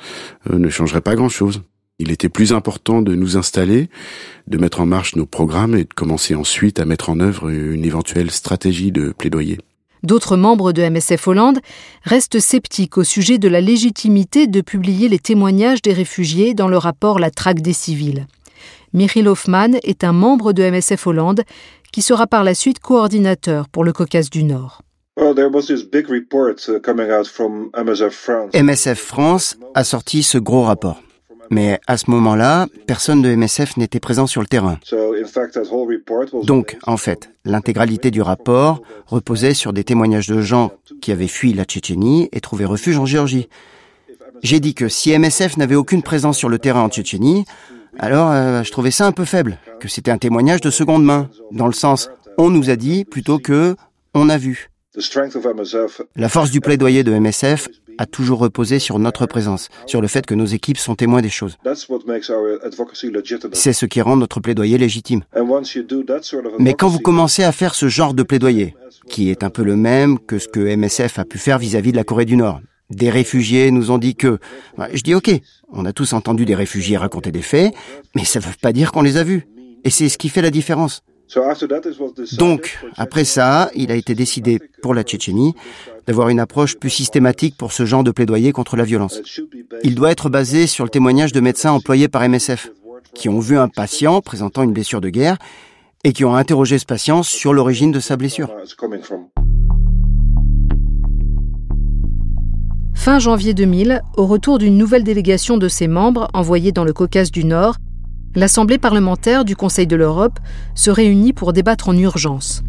euh, 0.51 0.59
ne 0.59 0.69
changerait 0.71 1.01
pas 1.01 1.17
grand-chose. 1.17 1.63
Il 2.01 2.13
était 2.13 2.29
plus 2.29 2.53
important 2.53 3.03
de 3.03 3.17
nous 3.17 3.37
installer, 3.37 3.89
de 4.47 4.57
mettre 4.57 4.81
en 4.81 4.87
marche 4.87 5.17
nos 5.17 5.27
programmes 5.27 5.75
et 5.75 5.83
de 5.83 5.93
commencer 5.93 6.37
ensuite 6.37 6.79
à 6.79 6.85
mettre 6.85 7.11
en 7.11 7.19
œuvre 7.19 7.49
une 7.49 7.85
éventuelle 7.85 8.31
stratégie 8.31 8.93
de 8.93 9.11
plaidoyer. 9.11 9.59
D'autres 10.05 10.37
membres 10.37 10.71
de 10.71 10.89
MSF 10.89 11.27
Hollande 11.27 11.59
restent 12.05 12.39
sceptiques 12.39 12.99
au 12.99 13.03
sujet 13.03 13.39
de 13.39 13.49
la 13.49 13.61
légitimité 13.61 14.47
de 14.47 14.61
publier 14.61 15.09
les 15.09 15.19
témoignages 15.19 15.83
des 15.83 15.93
réfugiés 15.93 16.55
dans 16.55 16.69
le 16.69 16.79
rapport 16.79 17.19
La 17.19 17.33
traque 17.33 17.63
des 17.63 17.73
civils. 17.73 18.29
Michiel 18.93 19.27
Hoffman 19.27 19.73
est 19.83 20.05
un 20.05 20.13
membre 20.13 20.53
de 20.53 20.63
MSF 20.63 21.05
Hollande 21.05 21.43
qui 21.93 22.03
sera 22.03 22.29
par 22.29 22.45
la 22.45 22.55
suite 22.55 22.79
coordinateur 22.79 23.69
pour 23.69 23.83
le 23.83 23.93
Caucase 23.93 24.31
du 24.31 24.45
Nord. 24.45 24.83
MSF 28.55 28.99
France 29.01 29.59
a 29.75 29.83
sorti 29.83 30.23
ce 30.23 30.39
gros 30.39 30.63
rapport. 30.63 31.03
Mais 31.51 31.81
à 31.87 31.97
ce 31.97 32.11
moment-là, 32.11 32.67
personne 32.87 33.23
de 33.23 33.35
MSF 33.35 33.77
n'était 33.77 34.01
présent 34.01 34.27
sur 34.27 34.41
le 34.41 34.47
terrain. 34.47 34.79
Donc, 36.45 36.77
en 36.87 36.97
fait, 36.97 37.31
l'intégralité 37.45 38.11
du 38.11 38.23
rapport 38.23 38.83
reposait 39.07 39.55
sur 39.55 39.73
des 39.73 39.85
témoignages 39.85 40.29
de 40.29 40.41
gens 40.41 40.73
qui 41.01 41.13
avaient 41.13 41.29
fui 41.29 41.53
la 41.53 41.65
Tchétchénie 41.65 42.29
et 42.33 42.41
trouvé 42.41 42.65
refuge 42.65 42.99
en 42.99 43.07
Géorgie. 43.07 43.49
J'ai 44.43 44.61
dit 44.61 44.75
que 44.75 44.89
si 44.89 45.17
MSF 45.19 45.57
n'avait 45.57 45.75
aucune 45.75 46.03
présence 46.03 46.37
sur 46.37 46.49
le 46.49 46.59
terrain 46.59 46.83
en 46.83 46.89
Tchétchénie, 46.89 47.45
alors 47.99 48.31
euh, 48.31 48.63
je 48.63 48.71
trouvais 48.71 48.91
ça 48.91 49.07
un 49.07 49.13
peu 49.13 49.25
faible, 49.25 49.59
que 49.81 49.89
c'était 49.89 50.11
un 50.11 50.19
témoignage 50.19 50.61
de 50.61 50.71
seconde 50.71 51.05
main, 51.05 51.29
dans 51.51 51.67
le 51.67 51.73
sens 51.73 52.11
on 52.39 52.51
nous 52.51 52.71
a 52.71 52.77
dit 52.77 53.05
plutôt 53.05 53.39
que 53.39 53.75
on 54.15 54.29
a 54.29 54.39
vu. 54.39 54.71
La 56.17 56.29
force 56.29 56.51
du 56.51 56.61
plaidoyer 56.61 57.03
de 57.03 57.13
MSF 57.13 57.69
a 57.99 58.07
toujours 58.07 58.39
reposé 58.39 58.79
sur 58.79 58.99
notre 58.99 59.27
présence, 59.27 59.69
sur 59.87 60.01
le 60.01 60.09
fait 60.09 60.25
que 60.25 60.35
nos 60.35 60.47
équipes 60.47 60.79
sont 60.79 60.95
témoins 60.95 61.21
des 61.21 61.29
choses. 61.29 61.57
C'est 63.53 63.73
ce 63.73 63.87
qui 63.87 64.01
rend 64.01 64.17
notre 64.17 64.41
plaidoyer 64.41 64.79
légitime. 64.79 65.23
Mais 66.59 66.75
quand 66.75 66.89
vous 66.89 67.01
commencez 67.01 67.45
à 67.45 67.53
faire 67.53 67.75
ce 67.75 67.89
genre 67.89 68.15
de 68.15 68.23
plaidoyer, 68.23 68.75
qui 69.09 69.31
est 69.31 69.43
un 69.43 69.51
peu 69.51 69.63
le 69.63 69.77
même 69.77 70.19
que 70.19 70.39
ce 70.39 70.49
que 70.49 70.61
MSF 70.61 71.19
a 71.19 71.25
pu 71.25 71.39
faire 71.39 71.59
vis-à-vis 71.59 71.93
de 71.93 71.97
la 71.97 72.05
Corée 72.05 72.25
du 72.25 72.37
Nord, 72.37 72.61
des 72.91 73.11
réfugiés 73.11 73.71
nous 73.71 73.91
ont 73.91 73.99
dit 73.99 74.15
que... 74.15 74.39
Je 74.93 75.03
dis 75.03 75.15
ok, 75.15 75.31
on 75.71 75.85
a 75.85 75.93
tous 75.93 76.13
entendu 76.13 76.45
des 76.45 76.55
réfugiés 76.55 76.97
raconter 76.97 77.33
des 77.33 77.43
faits, 77.43 77.75
mais 78.15 78.25
ça 78.25 78.39
ne 78.39 78.45
veut 78.45 78.53
pas 78.61 78.73
dire 78.73 78.93
qu'on 78.93 79.03
les 79.03 79.17
a 79.17 79.25
vus. 79.25 79.47
Et 79.85 79.91
c'est 79.91 80.09
ce 80.09 80.19
qui 80.19 80.29
fait 80.29 80.43
la 80.43 80.51
différence. 80.51 81.03
Donc, 82.39 82.79
après 82.97 83.25
ça, 83.25 83.71
il 83.75 83.91
a 83.91 83.95
été 83.95 84.15
décidé 84.15 84.59
pour 84.83 84.95
la 84.95 85.03
Tchétchénie 85.03 85.55
d'avoir 86.07 86.31
une 86.31 86.41
approche 86.41 86.77
plus 86.77 86.91
systématique 86.91 87.57
pour 87.57 87.73
ce 87.73 87.85
genre 87.85 88.03
de 88.03 88.11
plaidoyer 88.11 88.53
contre 88.53 88.77
la 88.77 88.85
violence. 88.85 89.21
Il 89.85 89.95
doit 89.95 90.11
être 90.11 90.31
basé 90.31 90.67
sur 90.67 90.85
le 90.85 90.91
témoignage 90.91 91.33
de 91.33 91.41
médecins 91.41 91.73
employés 91.73 92.09
par 92.09 92.27
MSF, 92.27 92.71
qui 93.15 93.29
ont 93.29 93.41
vu 93.41 93.59
un 93.59 93.69
patient 93.69 94.21
présentant 94.23 94.63
une 94.63 94.73
blessure 94.73 95.01
de 95.01 95.11
guerre 95.11 95.37
et 96.05 96.13
qui 96.13 96.25
ont 96.25 96.35
interrogé 96.35 96.79
ce 96.79 96.87
patient 96.87 97.23
sur 97.23 97.53
l'origine 97.53 97.93
de 97.93 98.01
sa 98.01 98.17
blessure. 98.17 98.51
Fin 102.95 103.19
janvier 103.19 103.55
2000, 103.55 104.03
au 104.17 104.27
retour 104.27 104.59
d'une 104.59 104.77
nouvelle 104.77 105.05
délégation 105.05 105.57
de 105.57 105.69
ses 105.69 105.89
membres 105.89 106.29
envoyés 106.35 106.73
dans 106.73 106.85
le 106.85 106.93
Caucase 106.93 107.31
du 107.31 107.45
Nord, 107.45 107.77
l'Assemblée 108.35 108.79
parlementaire 108.79 109.45
du 109.45 109.57
Conseil 109.57 109.87
de 109.87 109.97
l'Europe 109.97 110.39
se 110.75 110.91
réunit 110.91 111.33
pour 111.33 111.53
débattre 111.53 111.89
en 111.89 111.97
urgence. 111.97 112.63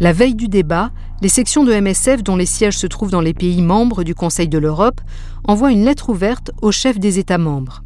La 0.00 0.12
veille 0.12 0.34
du 0.34 0.48
débat, 0.48 0.90
les 1.22 1.28
sections 1.28 1.64
de 1.64 1.72
MSF 1.72 2.22
dont 2.22 2.36
les 2.36 2.46
sièges 2.46 2.78
se 2.78 2.86
trouvent 2.86 3.10
dans 3.10 3.20
les 3.20 3.34
pays 3.34 3.62
membres 3.62 4.02
du 4.02 4.14
Conseil 4.14 4.48
de 4.48 4.58
l'Europe 4.58 5.00
envoient 5.46 5.72
une 5.72 5.84
lettre 5.84 6.10
ouverte 6.10 6.50
aux 6.62 6.72
chefs 6.72 6.98
des 6.98 7.18
États 7.18 7.38
membres. 7.38 7.82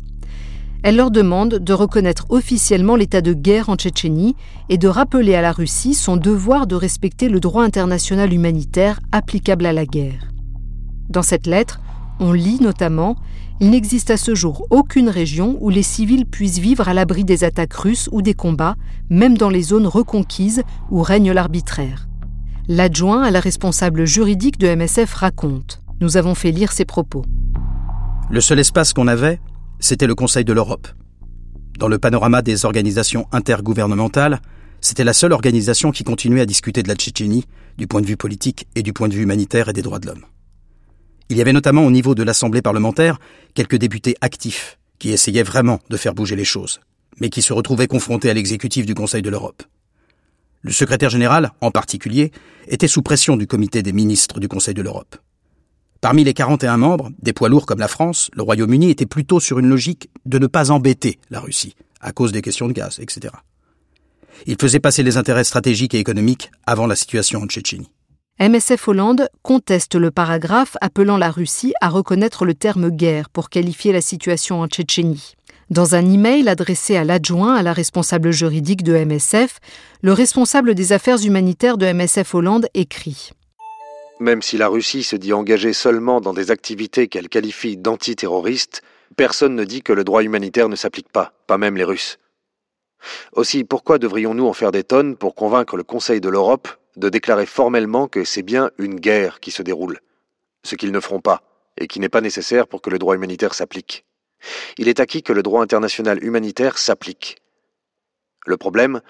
Elle 0.83 0.97
leur 0.97 1.11
demande 1.11 1.59
de 1.59 1.73
reconnaître 1.73 2.27
officiellement 2.29 2.95
l'état 2.95 3.21
de 3.21 3.33
guerre 3.33 3.69
en 3.69 3.77
Tchétchénie 3.77 4.37
et 4.69 4.79
de 4.79 4.89
rappeler 4.89 5.35
à 5.35 5.43
la 5.43 5.53
Russie 5.53 5.95
son 5.95 6.17
devoir 6.17 6.67
de 6.67 6.77
respecter 6.77 7.29
le 7.29 7.41
droit 7.41 7.65
international 7.65 8.33
humanitaire 8.33 9.01
applicable 9.11 9.67
à 9.67 9.73
la 9.73 9.87
guerre. 9.87 10.31
Dans 11.09 11.23
cette 11.23 11.47
lettre, 11.47 11.81
on 12.21 12.33
lit 12.33 12.59
notamment 12.61 13.17
il 13.61 13.71
n'existe 13.71 14.11
à 14.11 14.17
ce 14.17 14.35
jour 14.35 14.67
aucune 14.71 15.09
région 15.09 15.59
où 15.61 15.69
les 15.69 15.83
civils 15.83 16.27
puissent 16.27 16.59
vivre 16.59 16.89
à 16.89 16.95
l'abri 16.95 17.25
des 17.25 17.43
attaques 17.43 17.75
russes 17.75 18.09
ou 18.13 18.23
des 18.23 18.35
combats, 18.35 18.77
même 19.11 19.37
dans 19.37 19.51
les 19.51 19.63
zones 19.63 19.87
reconquises 19.87 20.63
où 20.91 21.03
règne 21.03 21.33
l'arbitraire. 21.33 22.09
L'adjoint 22.69 23.23
à 23.23 23.31
la 23.31 23.41
responsable 23.41 24.07
juridique 24.07 24.59
de 24.59 24.69
MSF 24.75 25.13
raconte. 25.13 25.83
Nous 26.01 26.17
avons 26.17 26.35
fait 26.35 26.53
lire 26.53 26.71
ses 26.71 26.85
propos. 26.85 27.25
Le 28.31 28.41
seul 28.41 28.61
espace 28.61 28.93
qu'on 28.93 29.09
avait, 29.09 29.41
c'était 29.81 30.07
le 30.07 30.15
Conseil 30.15 30.45
de 30.45 30.53
l'Europe. 30.53 30.87
Dans 31.79 31.89
le 31.89 31.99
panorama 31.99 32.43
des 32.43 32.65
organisations 32.65 33.27
intergouvernementales, 33.33 34.41
c'était 34.81 35.05
la 35.05 35.13
seule 35.13 35.33
organisation 35.33 35.91
qui 35.91 36.05
continuait 36.05 36.43
à 36.43 36.47
discuter 36.47 36.83
de 36.83 36.89
la 36.89 36.95
Tchétchénie 36.95 37.45
du 37.77 37.87
point 37.87 38.01
de 38.01 38.07
vue 38.07 38.17
politique 38.17 38.69
et 38.77 38.83
du 38.83 38.93
point 38.93 39.09
de 39.09 39.15
vue 39.15 39.23
humanitaire 39.23 39.69
et 39.69 39.73
des 39.73 39.83
droits 39.83 39.99
de 39.99 40.07
l'homme. 40.07 40.25
Il 41.31 41.37
y 41.37 41.41
avait 41.43 41.53
notamment 41.53 41.85
au 41.85 41.91
niveau 41.91 42.15
de 42.15 42.23
l'Assemblée 42.23 42.63
parlementaire 42.63 43.19
quelques 43.55 43.77
députés 43.77 44.17
actifs 44.21 44.79
qui 44.99 45.11
essayaient 45.11 45.43
vraiment 45.43 45.79
de 45.91 45.97
faire 45.97 46.15
bouger 46.15 46.37
les 46.37 46.45
choses, 46.45 46.81
mais 47.21 47.29
qui 47.29 47.43
se 47.43 47.53
retrouvaient 47.53 47.87
confrontés 47.87 48.31
à 48.31 48.35
l'exécutif 48.35 48.87
du 48.87 48.95
Conseil 48.95 49.23
de 49.23 49.31
l'Europe. 49.31 49.63
Le 50.63 50.73
secrétaire 50.73 51.11
général, 51.11 51.53
en 51.61 51.71
particulier, 51.71 52.33
était 52.67 52.89
sous 52.89 53.03
pression 53.03 53.37
du 53.37 53.47
comité 53.47 53.83
des 53.83 53.93
ministres 53.93 54.41
du 54.41 54.49
Conseil 54.49 54.75
de 54.75 54.83
l'Europe. 54.83 55.17
Parmi 56.01 56.25
les 56.25 56.35
41 56.35 56.77
membres, 56.77 57.11
des 57.21 57.33
poids 57.33 57.49
lourds 57.49 57.67
comme 57.67 57.81
la 57.81 57.89
France, 57.89 58.31
le 58.33 58.43
Royaume-Uni 58.43 58.91
était 58.91 59.07
plutôt 59.07 59.41
sur 59.41 59.59
une 59.59 59.69
logique 59.69 60.09
de 60.27 60.39
ne 60.39 60.47
pas 60.47 60.71
embêter 60.71 61.19
la 61.31 61.41
Russie, 61.41 61.75
à 62.01 62.13
cause 62.13 62.33
des 62.33 62.43
questions 62.43 62.69
de 62.69 62.73
gaz, 62.73 63.01
etc. 63.01 63.35
Il 64.47 64.57
faisait 64.61 64.81
passer 64.81 65.03
les 65.03 65.17
intérêts 65.17 65.45
stratégiques 65.45 65.95
et 65.95 65.99
économiques 65.99 66.51
avant 66.67 66.87
la 66.87 66.97
situation 66.97 67.43
en 67.43 67.47
Tchétchénie. 67.47 67.91
MSF 68.41 68.87
Hollande 68.87 69.29
conteste 69.43 69.97
le 69.97 70.13
paragraphe 70.13 70.77
appelant 70.81 71.17
la 71.17 71.29
Russie 71.29 71.75
à 71.81 71.89
reconnaître 71.89 72.45
le 72.45 72.55
terme 72.55 72.89
guerre 72.89 73.31
pour 73.31 73.51
qualifier 73.51 73.93
la 73.93 74.01
situation 74.01 74.61
en 74.61 74.69
Tchétchénie. 74.69 75.35
Dans 75.71 75.97
un 75.97 76.09
email 76.09 76.49
adressé 76.49 76.97
à 76.97 77.03
l'adjoint 77.03 77.57
à 77.57 77.65
la 77.65 77.73
responsable 77.73 78.31
juridique 78.31 78.85
de 78.85 78.95
MSF, 78.95 79.59
le 80.03 80.13
responsable 80.13 80.77
des 80.77 80.93
affaires 80.93 81.21
humanitaires 81.21 81.79
de 81.79 81.93
MSF 81.93 82.33
Hollande 82.33 82.69
écrit 82.75 83.33
Même 84.21 84.41
si 84.41 84.57
la 84.57 84.69
Russie 84.69 85.03
se 85.03 85.17
dit 85.17 85.33
engagée 85.33 85.73
seulement 85.73 86.21
dans 86.21 86.33
des 86.33 86.53
activités 86.53 87.09
qu'elle 87.09 87.29
qualifie 87.29 87.77
d'antiterroristes, 87.77 88.83
personne 89.17 89.57
ne 89.57 89.65
dit 89.65 89.83
que 89.83 89.93
le 89.93 90.05
droit 90.05 90.23
humanitaire 90.23 90.69
ne 90.69 90.77
s'applique 90.77 91.11
pas, 91.11 91.33
pas 91.49 91.59
même 91.59 91.77
les 91.77 91.83
Russes. 91.83 92.21
Aussi, 93.33 93.65
pourquoi 93.65 93.99
devrions-nous 93.99 94.47
en 94.47 94.53
faire 94.53 94.71
des 94.71 94.85
tonnes 94.85 95.17
pour 95.17 95.35
convaincre 95.35 95.77
le 95.77 95.83
Conseil 95.83 96.21
de 96.21 96.29
l'Europe 96.29 96.69
de 96.99 97.09
déclarer 97.09 97.47
formellement 97.47 98.09
que 98.09 98.25
c'est 98.25 98.43
bien 98.43 98.71
une 98.79 98.97
guerre 98.97 99.41
qui 99.41 99.51
se 99.51 99.63
déroule, 99.63 100.01
ce 100.65 100.75
qu'ils 100.75 100.93
ne 100.93 101.01
feront 101.01 101.21
pas, 101.21 101.43
et 101.79 101.87
qui 101.87 102.01
n'est 102.01 102.09
pas 102.09 102.21
nécessaire 102.21 102.67
pour 102.67 102.83
que 102.83 102.91
le 102.91 102.99
droit 102.99 103.15
humanitaire 103.15 103.55
s'applique 103.55 104.05
Il 104.79 104.89
est 104.89 105.01
acquis 105.01 105.23
que 105.23 105.33
le 105.33 105.43
droit 105.43 105.63
international 105.63 106.23
humanitaire 106.23 106.77
s'applique. 106.77 107.37
Le 108.47 108.57
problème, 108.57 109.01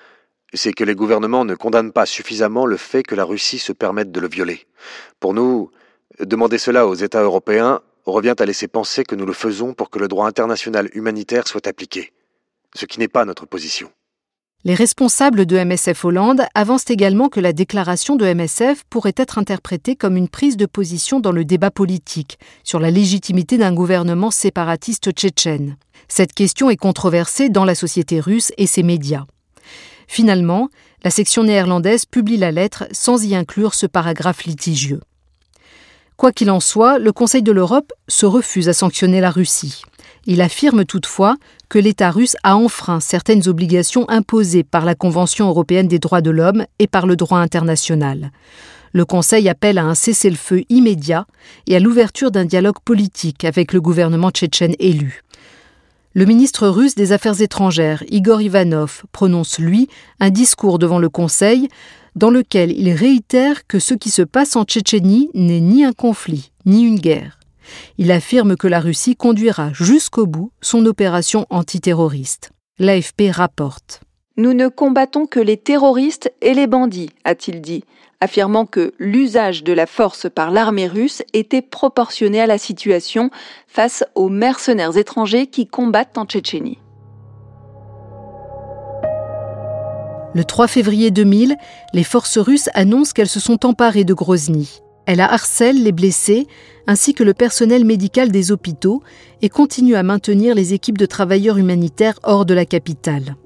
c'est 0.53 0.73
que 0.73 0.85
les 0.85 0.95
gouvernements 0.95 1.45
ne 1.45 1.55
condamnent 1.55 1.93
pas 1.93 2.07
suffisamment 2.07 2.67
le 2.67 2.77
fait 2.77 3.03
que 3.03 3.15
la 3.15 3.25
Russie 3.25 3.59
se 3.59 3.73
permette 3.73 4.13
de 4.13 4.21
le 4.21 4.29
violer. 4.29 4.67
Pour 5.21 5.35
nous, 5.35 5.71
demander 6.21 6.59
cela 6.59 6.87
aux 6.87 6.95
États 6.95 7.23
européens 7.23 7.81
revient 8.05 8.35
à 8.39 8.45
laisser 8.47 8.69
penser 8.69 9.05
que 9.05 9.15
nous 9.15 9.27
le 9.27 9.33
faisons 9.33 9.75
pour 9.75 9.91
que 9.91 9.99
le 9.99 10.09
droit 10.09 10.27
international 10.27 10.89
humanitaire 10.95 11.47
soit 11.47 11.67
appliqué 11.67 12.13
ce 12.75 12.87
qui 12.87 12.99
n'est 12.99 13.09
pas 13.09 13.25
notre 13.25 13.47
position. 13.47 13.91
Les 14.65 14.75
responsables 14.75 15.47
de 15.47 15.57
MSF 15.57 16.05
Hollande 16.05 16.43
avancent 16.53 16.91
également 16.91 17.29
que 17.29 17.39
la 17.39 17.53
déclaration 17.53 18.17
de 18.17 18.27
MSF 18.27 18.83
pourrait 18.91 19.15
être 19.17 19.39
interprétée 19.39 19.95
comme 19.95 20.17
une 20.17 20.29
prise 20.29 20.57
de 20.57 20.67
position 20.67 21.21
dans 21.21 21.31
le 21.31 21.45
débat 21.45 21.71
politique 21.71 22.41
sur 22.65 22.81
la 22.81 22.91
légitimité 22.91 23.57
d'un 23.57 23.73
gouvernement 23.73 24.33
séparatiste 24.33 25.13
tchétchène. 25.13 25.77
Cette 26.09 26.33
question 26.33 26.71
est 26.71 26.77
controversée 26.77 27.51
dans 27.51 27.65
la 27.65 27.77
société 27.77 28.19
russe 28.19 28.51
et 28.59 28.67
ses 28.67 28.83
médias. 28.83 29.27
Finalement, 30.09 30.71
la 31.05 31.11
section 31.11 31.45
néerlandaise 31.45 32.05
publie 32.05 32.37
la 32.37 32.51
lettre 32.51 32.89
sans 32.91 33.25
y 33.25 33.37
inclure 33.37 33.75
ce 33.75 33.87
paragraphe 33.87 34.43
litigieux. 34.43 35.01
Quoi 36.17 36.33
qu'il 36.33 36.51
en 36.51 36.59
soit, 36.59 36.99
le 36.99 37.13
Conseil 37.13 37.45
de 37.45 37.53
l'Europe 37.53 37.93
se 38.09 38.27
refuse 38.27 38.69
à 38.69 38.73
sanctionner 38.73 39.21
la 39.21 39.31
Russie. 39.31 39.83
Il 40.31 40.43
affirme 40.43 40.85
toutefois 40.85 41.39
que 41.71 41.79
l'État 41.79 42.11
russe 42.11 42.37
a 42.43 42.55
enfreint 42.55 43.01
certaines 43.01 43.49
obligations 43.49 44.05
imposées 44.11 44.63
par 44.63 44.85
la 44.85 44.95
Convention 44.95 45.49
européenne 45.49 45.89
des 45.89 45.99
droits 45.99 46.21
de 46.21 46.31
l'homme 46.31 46.67
et 46.79 46.87
par 46.87 47.07
le 47.07 47.17
droit 47.17 47.39
international. 47.39 48.31
Le 48.93 49.07
Conseil 49.07 49.49
appelle 49.49 49.79
à 49.79 49.87
un 49.87 49.95
cessez-le-feu 49.95 50.65
immédiat 50.69 51.27
et 51.67 51.77
à 51.77 51.81
l'ouverture 51.81 52.31
d'un 52.31 52.45
dialogue 52.45 52.79
politique 52.85 53.47
avec 53.47 53.73
le 53.73 53.81
gouvernement 53.81 54.31
tchétchène 54.31 54.75
élu. 54.79 55.23
Le 56.13 56.27
ministre 56.27 56.69
russe 56.69 56.95
des 56.95 57.13
Affaires 57.13 57.41
étrangères, 57.41 58.05
Igor 58.11 58.43
Ivanov, 58.43 59.05
prononce, 59.13 59.59
lui, 59.59 59.89
un 60.21 60.29
discours 60.29 60.79
devant 60.79 60.99
le 60.99 61.09
Conseil 61.09 61.69
dans 62.17 62.31
lequel 62.31 62.71
il 62.73 62.91
réitère 62.93 63.67
que 63.67 63.79
ce 63.79 63.95
qui 63.95 64.11
se 64.11 64.23
passe 64.23 64.57
en 64.57 64.65
Tchétchénie 64.65 65.31
n'est 65.33 65.61
ni 65.61 65.85
un 65.85 65.93
conflit, 65.95 66.53
ni 66.67 66.83
une 66.83 66.99
guerre. 66.99 67.38
Il 67.99 68.13
affirme 68.13 68.57
que 68.57 68.69
la 68.69 68.81
Russie 68.81 69.17
conduira 69.17 69.73
jusqu'au 69.73 70.27
bout 70.27 70.53
son 70.61 70.85
opération 70.87 71.47
antiterroriste. 71.51 72.51
L'AFP 72.79 73.31
rapporte. 73.31 74.01
Nous 74.37 74.55
ne 74.55 74.69
combattons 74.69 75.27
que 75.27 75.41
les 75.41 75.57
terroristes 75.57 76.33
et 76.41 76.55
les 76.55 76.69
bandits, 76.69 77.11
a-t-il 77.25 77.61
dit, 77.61 77.83
affirmant 78.21 78.67
que 78.67 78.95
l'usage 78.99 79.65
de 79.65 79.73
la 79.73 79.87
force 79.87 80.27
par 80.33 80.51
l'armée 80.51 80.87
russe 80.87 81.23
était 81.33 81.63
proportionné 81.63 82.41
à 82.41 82.47
la 82.47 82.59
situation 82.59 83.31
face 83.67 84.05
aux 84.15 84.29
mercenaires 84.29 84.97
étrangers 84.97 85.47
qui 85.47 85.67
combattent 85.67 86.19
en 86.19 86.25
Tchétchénie. 86.25 86.79
Le 90.35 90.45
3 90.45 90.69
février 90.69 91.11
2000, 91.11 91.57
les 91.95 92.05
forces 92.05 92.39
russes 92.39 92.69
annoncent 92.75 93.13
qu'elles 93.13 93.29
se 93.29 93.41
sont 93.41 93.67
emparées 93.67 94.05
de 94.05 94.15
Grozny. 94.15 94.83
Elle 95.09 95.21
harcèle 95.21 95.83
les 95.83 95.93
blessés 95.93 96.47
ainsi 96.87 97.15
que 97.15 97.25
le 97.25 97.33
personnel 97.33 97.87
médical 97.87 98.31
des 98.31 98.53
hôpitaux 98.53 99.03
et 99.41 99.49
continue 99.49 99.95
à 99.95 100.03
maintenir 100.03 100.55
les 100.55 100.75
équipes 100.75 100.99
de 100.99 101.07
travailleurs 101.07 101.57
humanitaires 101.57 102.21
hors 102.25 102.45
de 102.45 102.53
la 102.53 102.67
capitale. 102.67 103.37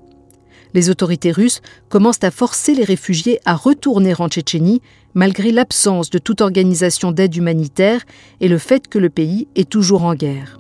Les 0.75 0.91
autorités 0.91 1.31
russes 1.31 1.61
commencent 1.89 2.25
à 2.25 2.33
forcer 2.33 2.75
les 2.75 2.83
réfugiés 2.83 3.39
à 3.45 3.55
retourner 3.55 4.13
en 4.19 4.29
Tchétchénie 4.29 4.83
malgré 5.15 5.53
l'absence 5.53 6.11
de 6.11 6.19
toute 6.19 6.41
organisation 6.41 7.13
d'aide 7.13 7.37
humanitaire 7.37 8.01
et 8.41 8.49
le 8.49 8.59
fait 8.59 8.89
que 8.89 8.99
le 8.99 9.09
pays 9.09 9.47
est 9.55 9.71
toujours 9.71 10.03
en 10.03 10.17
guerre. 10.17 10.59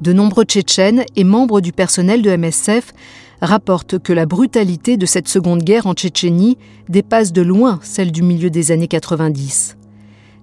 De 0.00 0.14
nombreux 0.14 0.44
Tchétchènes 0.44 1.04
et 1.14 1.24
membres 1.24 1.60
du 1.60 1.72
personnel 1.72 2.22
de 2.22 2.34
MSF 2.34 2.94
rapporte 3.42 3.98
que 3.98 4.12
la 4.12 4.24
brutalité 4.24 4.96
de 4.96 5.04
cette 5.04 5.28
seconde 5.28 5.62
guerre 5.62 5.86
en 5.86 5.94
Tchétchénie 5.94 6.56
dépasse 6.88 7.32
de 7.32 7.42
loin 7.42 7.80
celle 7.82 8.12
du 8.12 8.22
milieu 8.22 8.50
des 8.50 8.70
années 8.70 8.88
90. 8.88 9.76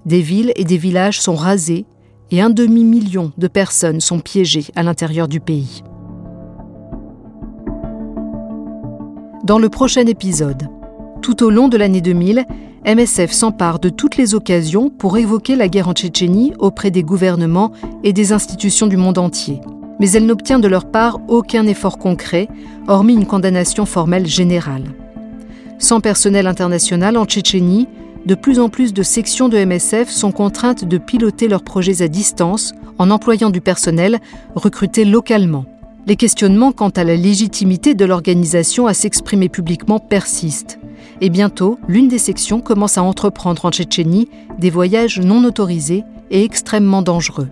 Des 0.06 0.22
villes 0.22 0.52
et 0.58 0.66
des 0.66 0.78
villages 0.78 1.22
sont 1.22 1.36
rasés 1.36 1.86
et 2.32 2.42
un 2.42 2.50
demi-million 2.50 3.32
de 3.38 3.48
personnes 3.48 4.02
sont 4.02 4.20
piégées 4.20 4.66
à 4.76 4.84
l'intérieur 4.84 5.28
du 5.28 5.40
pays. 5.40 5.82
Dans 9.46 9.60
le 9.60 9.70
prochain 9.70 10.06
épisode, 10.06 10.68
tout 11.22 11.44
au 11.44 11.50
long 11.50 11.70
de 11.70 11.78
l'année 11.78 12.02
2000, 12.02 12.46
MSF 12.86 13.32
s'empare 13.32 13.80
de 13.80 13.90
toutes 13.90 14.18
les 14.18 14.36
occasions 14.36 14.90
pour 14.90 15.18
évoquer 15.18 15.56
la 15.56 15.70
guerre 15.70 15.88
en 15.88 15.94
Tchétchénie 15.94 16.54
auprès 16.60 16.92
des 16.92 17.04
gouvernements 17.04 17.72
et 18.04 18.14
des 18.14 18.32
institutions 18.32 18.88
du 18.88 18.98
monde 18.98 19.18
entier 19.18 19.62
mais 20.00 20.12
elle 20.12 20.26
n'obtient 20.26 20.60
de 20.60 20.68
leur 20.68 20.90
part 20.90 21.20
aucun 21.28 21.68
effort 21.68 21.98
concret, 21.98 22.48
hormis 22.88 23.14
une 23.14 23.26
condamnation 23.26 23.86
formelle 23.86 24.26
générale. 24.26 24.86
Sans 25.78 26.02
personnel 26.02 26.48
international 26.48 27.18
en 27.18 27.26
Tchétchénie, 27.26 27.88
de 28.26 28.36
plus 28.36 28.60
en 28.60 28.70
plus 28.70 28.94
de 28.94 29.04
sections 29.04 29.50
de 29.50 29.58
MSF 29.58 30.10
sont 30.10 30.32
contraintes 30.32 30.86
de 30.86 30.98
piloter 30.98 31.48
leurs 31.48 31.64
projets 31.64 32.02
à 32.02 32.08
distance 32.08 32.74
en 32.98 33.12
employant 33.12 33.50
du 33.50 33.62
personnel 33.62 34.20
recruté 34.56 35.06
localement. 35.06 35.66
Les 36.06 36.16
questionnements 36.16 36.72
quant 36.72 36.90
à 36.90 37.04
la 37.04 37.16
légitimité 37.16 37.94
de 37.94 38.06
l'organisation 38.06 38.88
à 38.88 38.94
s'exprimer 38.94 39.48
publiquement 39.48 40.00
persistent. 40.00 40.80
Et 41.22 41.30
bientôt, 41.30 41.80
l'une 41.88 42.08
des 42.08 42.18
sections 42.18 42.62
commence 42.62 42.98
à 42.98 43.04
entreprendre 43.04 43.66
en 43.66 43.72
Tchétchénie 43.72 44.30
des 44.58 44.70
voyages 44.70 45.20
non 45.20 45.44
autorisés 45.44 46.04
et 46.32 46.44
extrêmement 46.44 47.02
dangereux. 47.02 47.48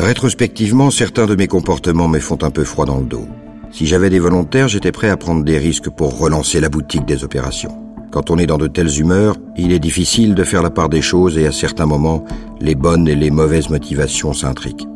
Rétrospectivement, 0.00 0.90
certains 0.90 1.26
de 1.26 1.36
mes 1.36 1.46
comportements 1.46 2.08
me 2.08 2.20
font 2.20 2.38
un 2.42 2.50
peu 2.50 2.64
froid 2.64 2.86
dans 2.86 2.96
le 2.96 3.04
dos. 3.04 3.28
Si 3.70 3.86
j'avais 3.86 4.08
des 4.08 4.18
volontaires, 4.18 4.66
j'étais 4.66 4.92
prêt 4.92 5.10
à 5.10 5.18
prendre 5.18 5.44
des 5.44 5.58
risques 5.58 5.90
pour 5.90 6.18
relancer 6.18 6.58
la 6.58 6.70
boutique 6.70 7.04
des 7.04 7.22
opérations. 7.22 7.76
Quand 8.10 8.30
on 8.30 8.38
est 8.38 8.46
dans 8.46 8.56
de 8.56 8.66
telles 8.66 8.98
humeurs, 8.98 9.36
il 9.58 9.72
est 9.72 9.78
difficile 9.78 10.34
de 10.34 10.42
faire 10.42 10.62
la 10.62 10.70
part 10.70 10.88
des 10.88 11.02
choses 11.02 11.36
et 11.36 11.46
à 11.46 11.52
certains 11.52 11.84
moments, 11.84 12.24
les 12.62 12.74
bonnes 12.74 13.08
et 13.08 13.14
les 13.14 13.30
mauvaises 13.30 13.68
motivations 13.68 14.32
s'intriquent. 14.32 14.88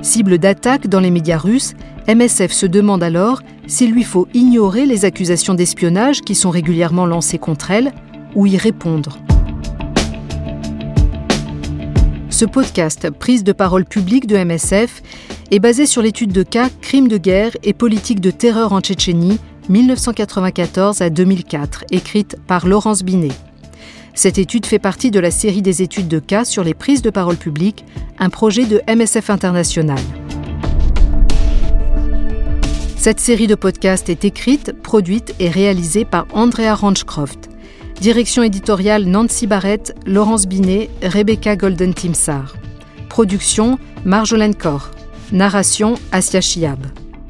Cible 0.00 0.38
d'attaque 0.38 0.86
dans 0.86 1.00
les 1.00 1.10
médias 1.10 1.38
russes, 1.38 1.74
MSF 2.06 2.52
se 2.52 2.66
demande 2.66 3.02
alors 3.02 3.42
s'il 3.66 3.90
lui 3.90 4.04
faut 4.04 4.28
ignorer 4.32 4.86
les 4.86 5.04
accusations 5.04 5.54
d'espionnage 5.54 6.20
qui 6.20 6.36
sont 6.36 6.50
régulièrement 6.50 7.04
lancées 7.04 7.38
contre 7.38 7.72
elle 7.72 7.92
ou 8.36 8.46
y 8.46 8.56
répondre. 8.56 9.18
Ce 12.36 12.44
podcast, 12.44 13.08
prise 13.08 13.44
de 13.44 13.52
parole 13.52 13.86
publique 13.86 14.26
de 14.26 14.36
MSF, 14.36 15.02
est 15.50 15.58
basé 15.58 15.86
sur 15.86 16.02
l'étude 16.02 16.32
de 16.32 16.42
cas 16.42 16.68
Crimes 16.82 17.08
de 17.08 17.16
guerre 17.16 17.56
et 17.62 17.72
politique 17.72 18.20
de 18.20 18.30
terreur 18.30 18.74
en 18.74 18.82
Tchétchénie 18.82 19.38
1994 19.70 21.00
à 21.00 21.08
2004, 21.08 21.84
écrite 21.92 22.36
par 22.46 22.66
Laurence 22.66 23.04
Binet. 23.04 23.32
Cette 24.12 24.36
étude 24.36 24.66
fait 24.66 24.78
partie 24.78 25.10
de 25.10 25.18
la 25.18 25.30
série 25.30 25.62
des 25.62 25.80
études 25.80 26.08
de 26.08 26.18
cas 26.18 26.44
sur 26.44 26.62
les 26.62 26.74
prises 26.74 27.00
de 27.00 27.08
parole 27.08 27.36
publiques, 27.36 27.86
un 28.18 28.28
projet 28.28 28.66
de 28.66 28.82
MSF 28.86 29.30
International. 29.30 29.98
Cette 32.98 33.18
série 33.18 33.46
de 33.46 33.54
podcasts 33.54 34.10
est 34.10 34.26
écrite, 34.26 34.74
produite 34.82 35.34
et 35.40 35.48
réalisée 35.48 36.04
par 36.04 36.26
Andrea 36.34 36.74
Ranchcroft. 36.74 37.48
Direction 38.00 38.42
éditoriale 38.42 39.06
Nancy 39.06 39.46
Barrett, 39.46 39.94
Laurence 40.06 40.46
Binet, 40.46 40.90
Rebecca 41.02 41.56
Golden-Timsar. 41.56 42.54
Production 43.08 43.78
Marjolaine 44.04 44.54
Corr. 44.54 44.90
Narration 45.32 45.94
Asia 46.12 46.42
Chiab. 46.42 46.78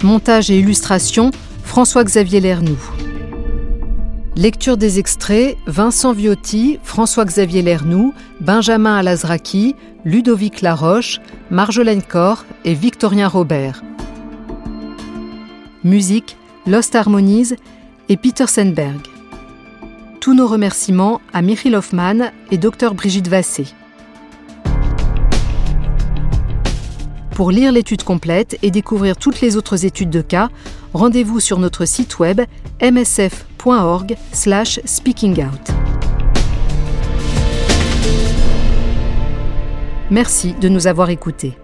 Montage 0.02 0.50
et 0.50 0.58
illustration 0.58 1.30
François-Xavier 1.62 2.40
Lernoux. 2.40 2.80
Lecture 4.34 4.76
des 4.76 4.98
extraits 4.98 5.56
Vincent 5.66 6.12
Viotti, 6.12 6.78
François-Xavier 6.82 7.62
Lernoux, 7.62 8.12
Benjamin 8.40 8.96
Alazraki, 8.96 9.76
Ludovic 10.04 10.62
Laroche, 10.62 11.20
Marjolaine 11.50 12.02
Corr 12.02 12.44
et 12.64 12.74
Victorien 12.74 13.28
Robert. 13.28 13.82
Musique 15.84 16.36
Lost 16.66 16.96
Harmonies 16.96 17.54
et 18.08 18.16
Peter 18.16 18.48
Senberg. 18.48 19.15
Tous 20.26 20.34
nos 20.34 20.48
remerciements 20.48 21.20
à 21.32 21.40
Michiel 21.40 21.76
Hoffman 21.76 22.32
et 22.50 22.58
Dr 22.58 22.94
Brigitte 22.94 23.28
Vassé. 23.28 23.66
Pour 27.30 27.52
lire 27.52 27.70
l'étude 27.70 28.02
complète 28.02 28.58
et 28.62 28.72
découvrir 28.72 29.16
toutes 29.16 29.40
les 29.40 29.56
autres 29.56 29.84
études 29.84 30.10
de 30.10 30.22
cas, 30.22 30.48
rendez-vous 30.94 31.38
sur 31.38 31.60
notre 31.60 31.84
site 31.84 32.18
web 32.18 32.40
msf.org/speakingout. 32.82 35.72
Merci 40.10 40.54
de 40.60 40.68
nous 40.68 40.88
avoir 40.88 41.10
écoutés. 41.10 41.56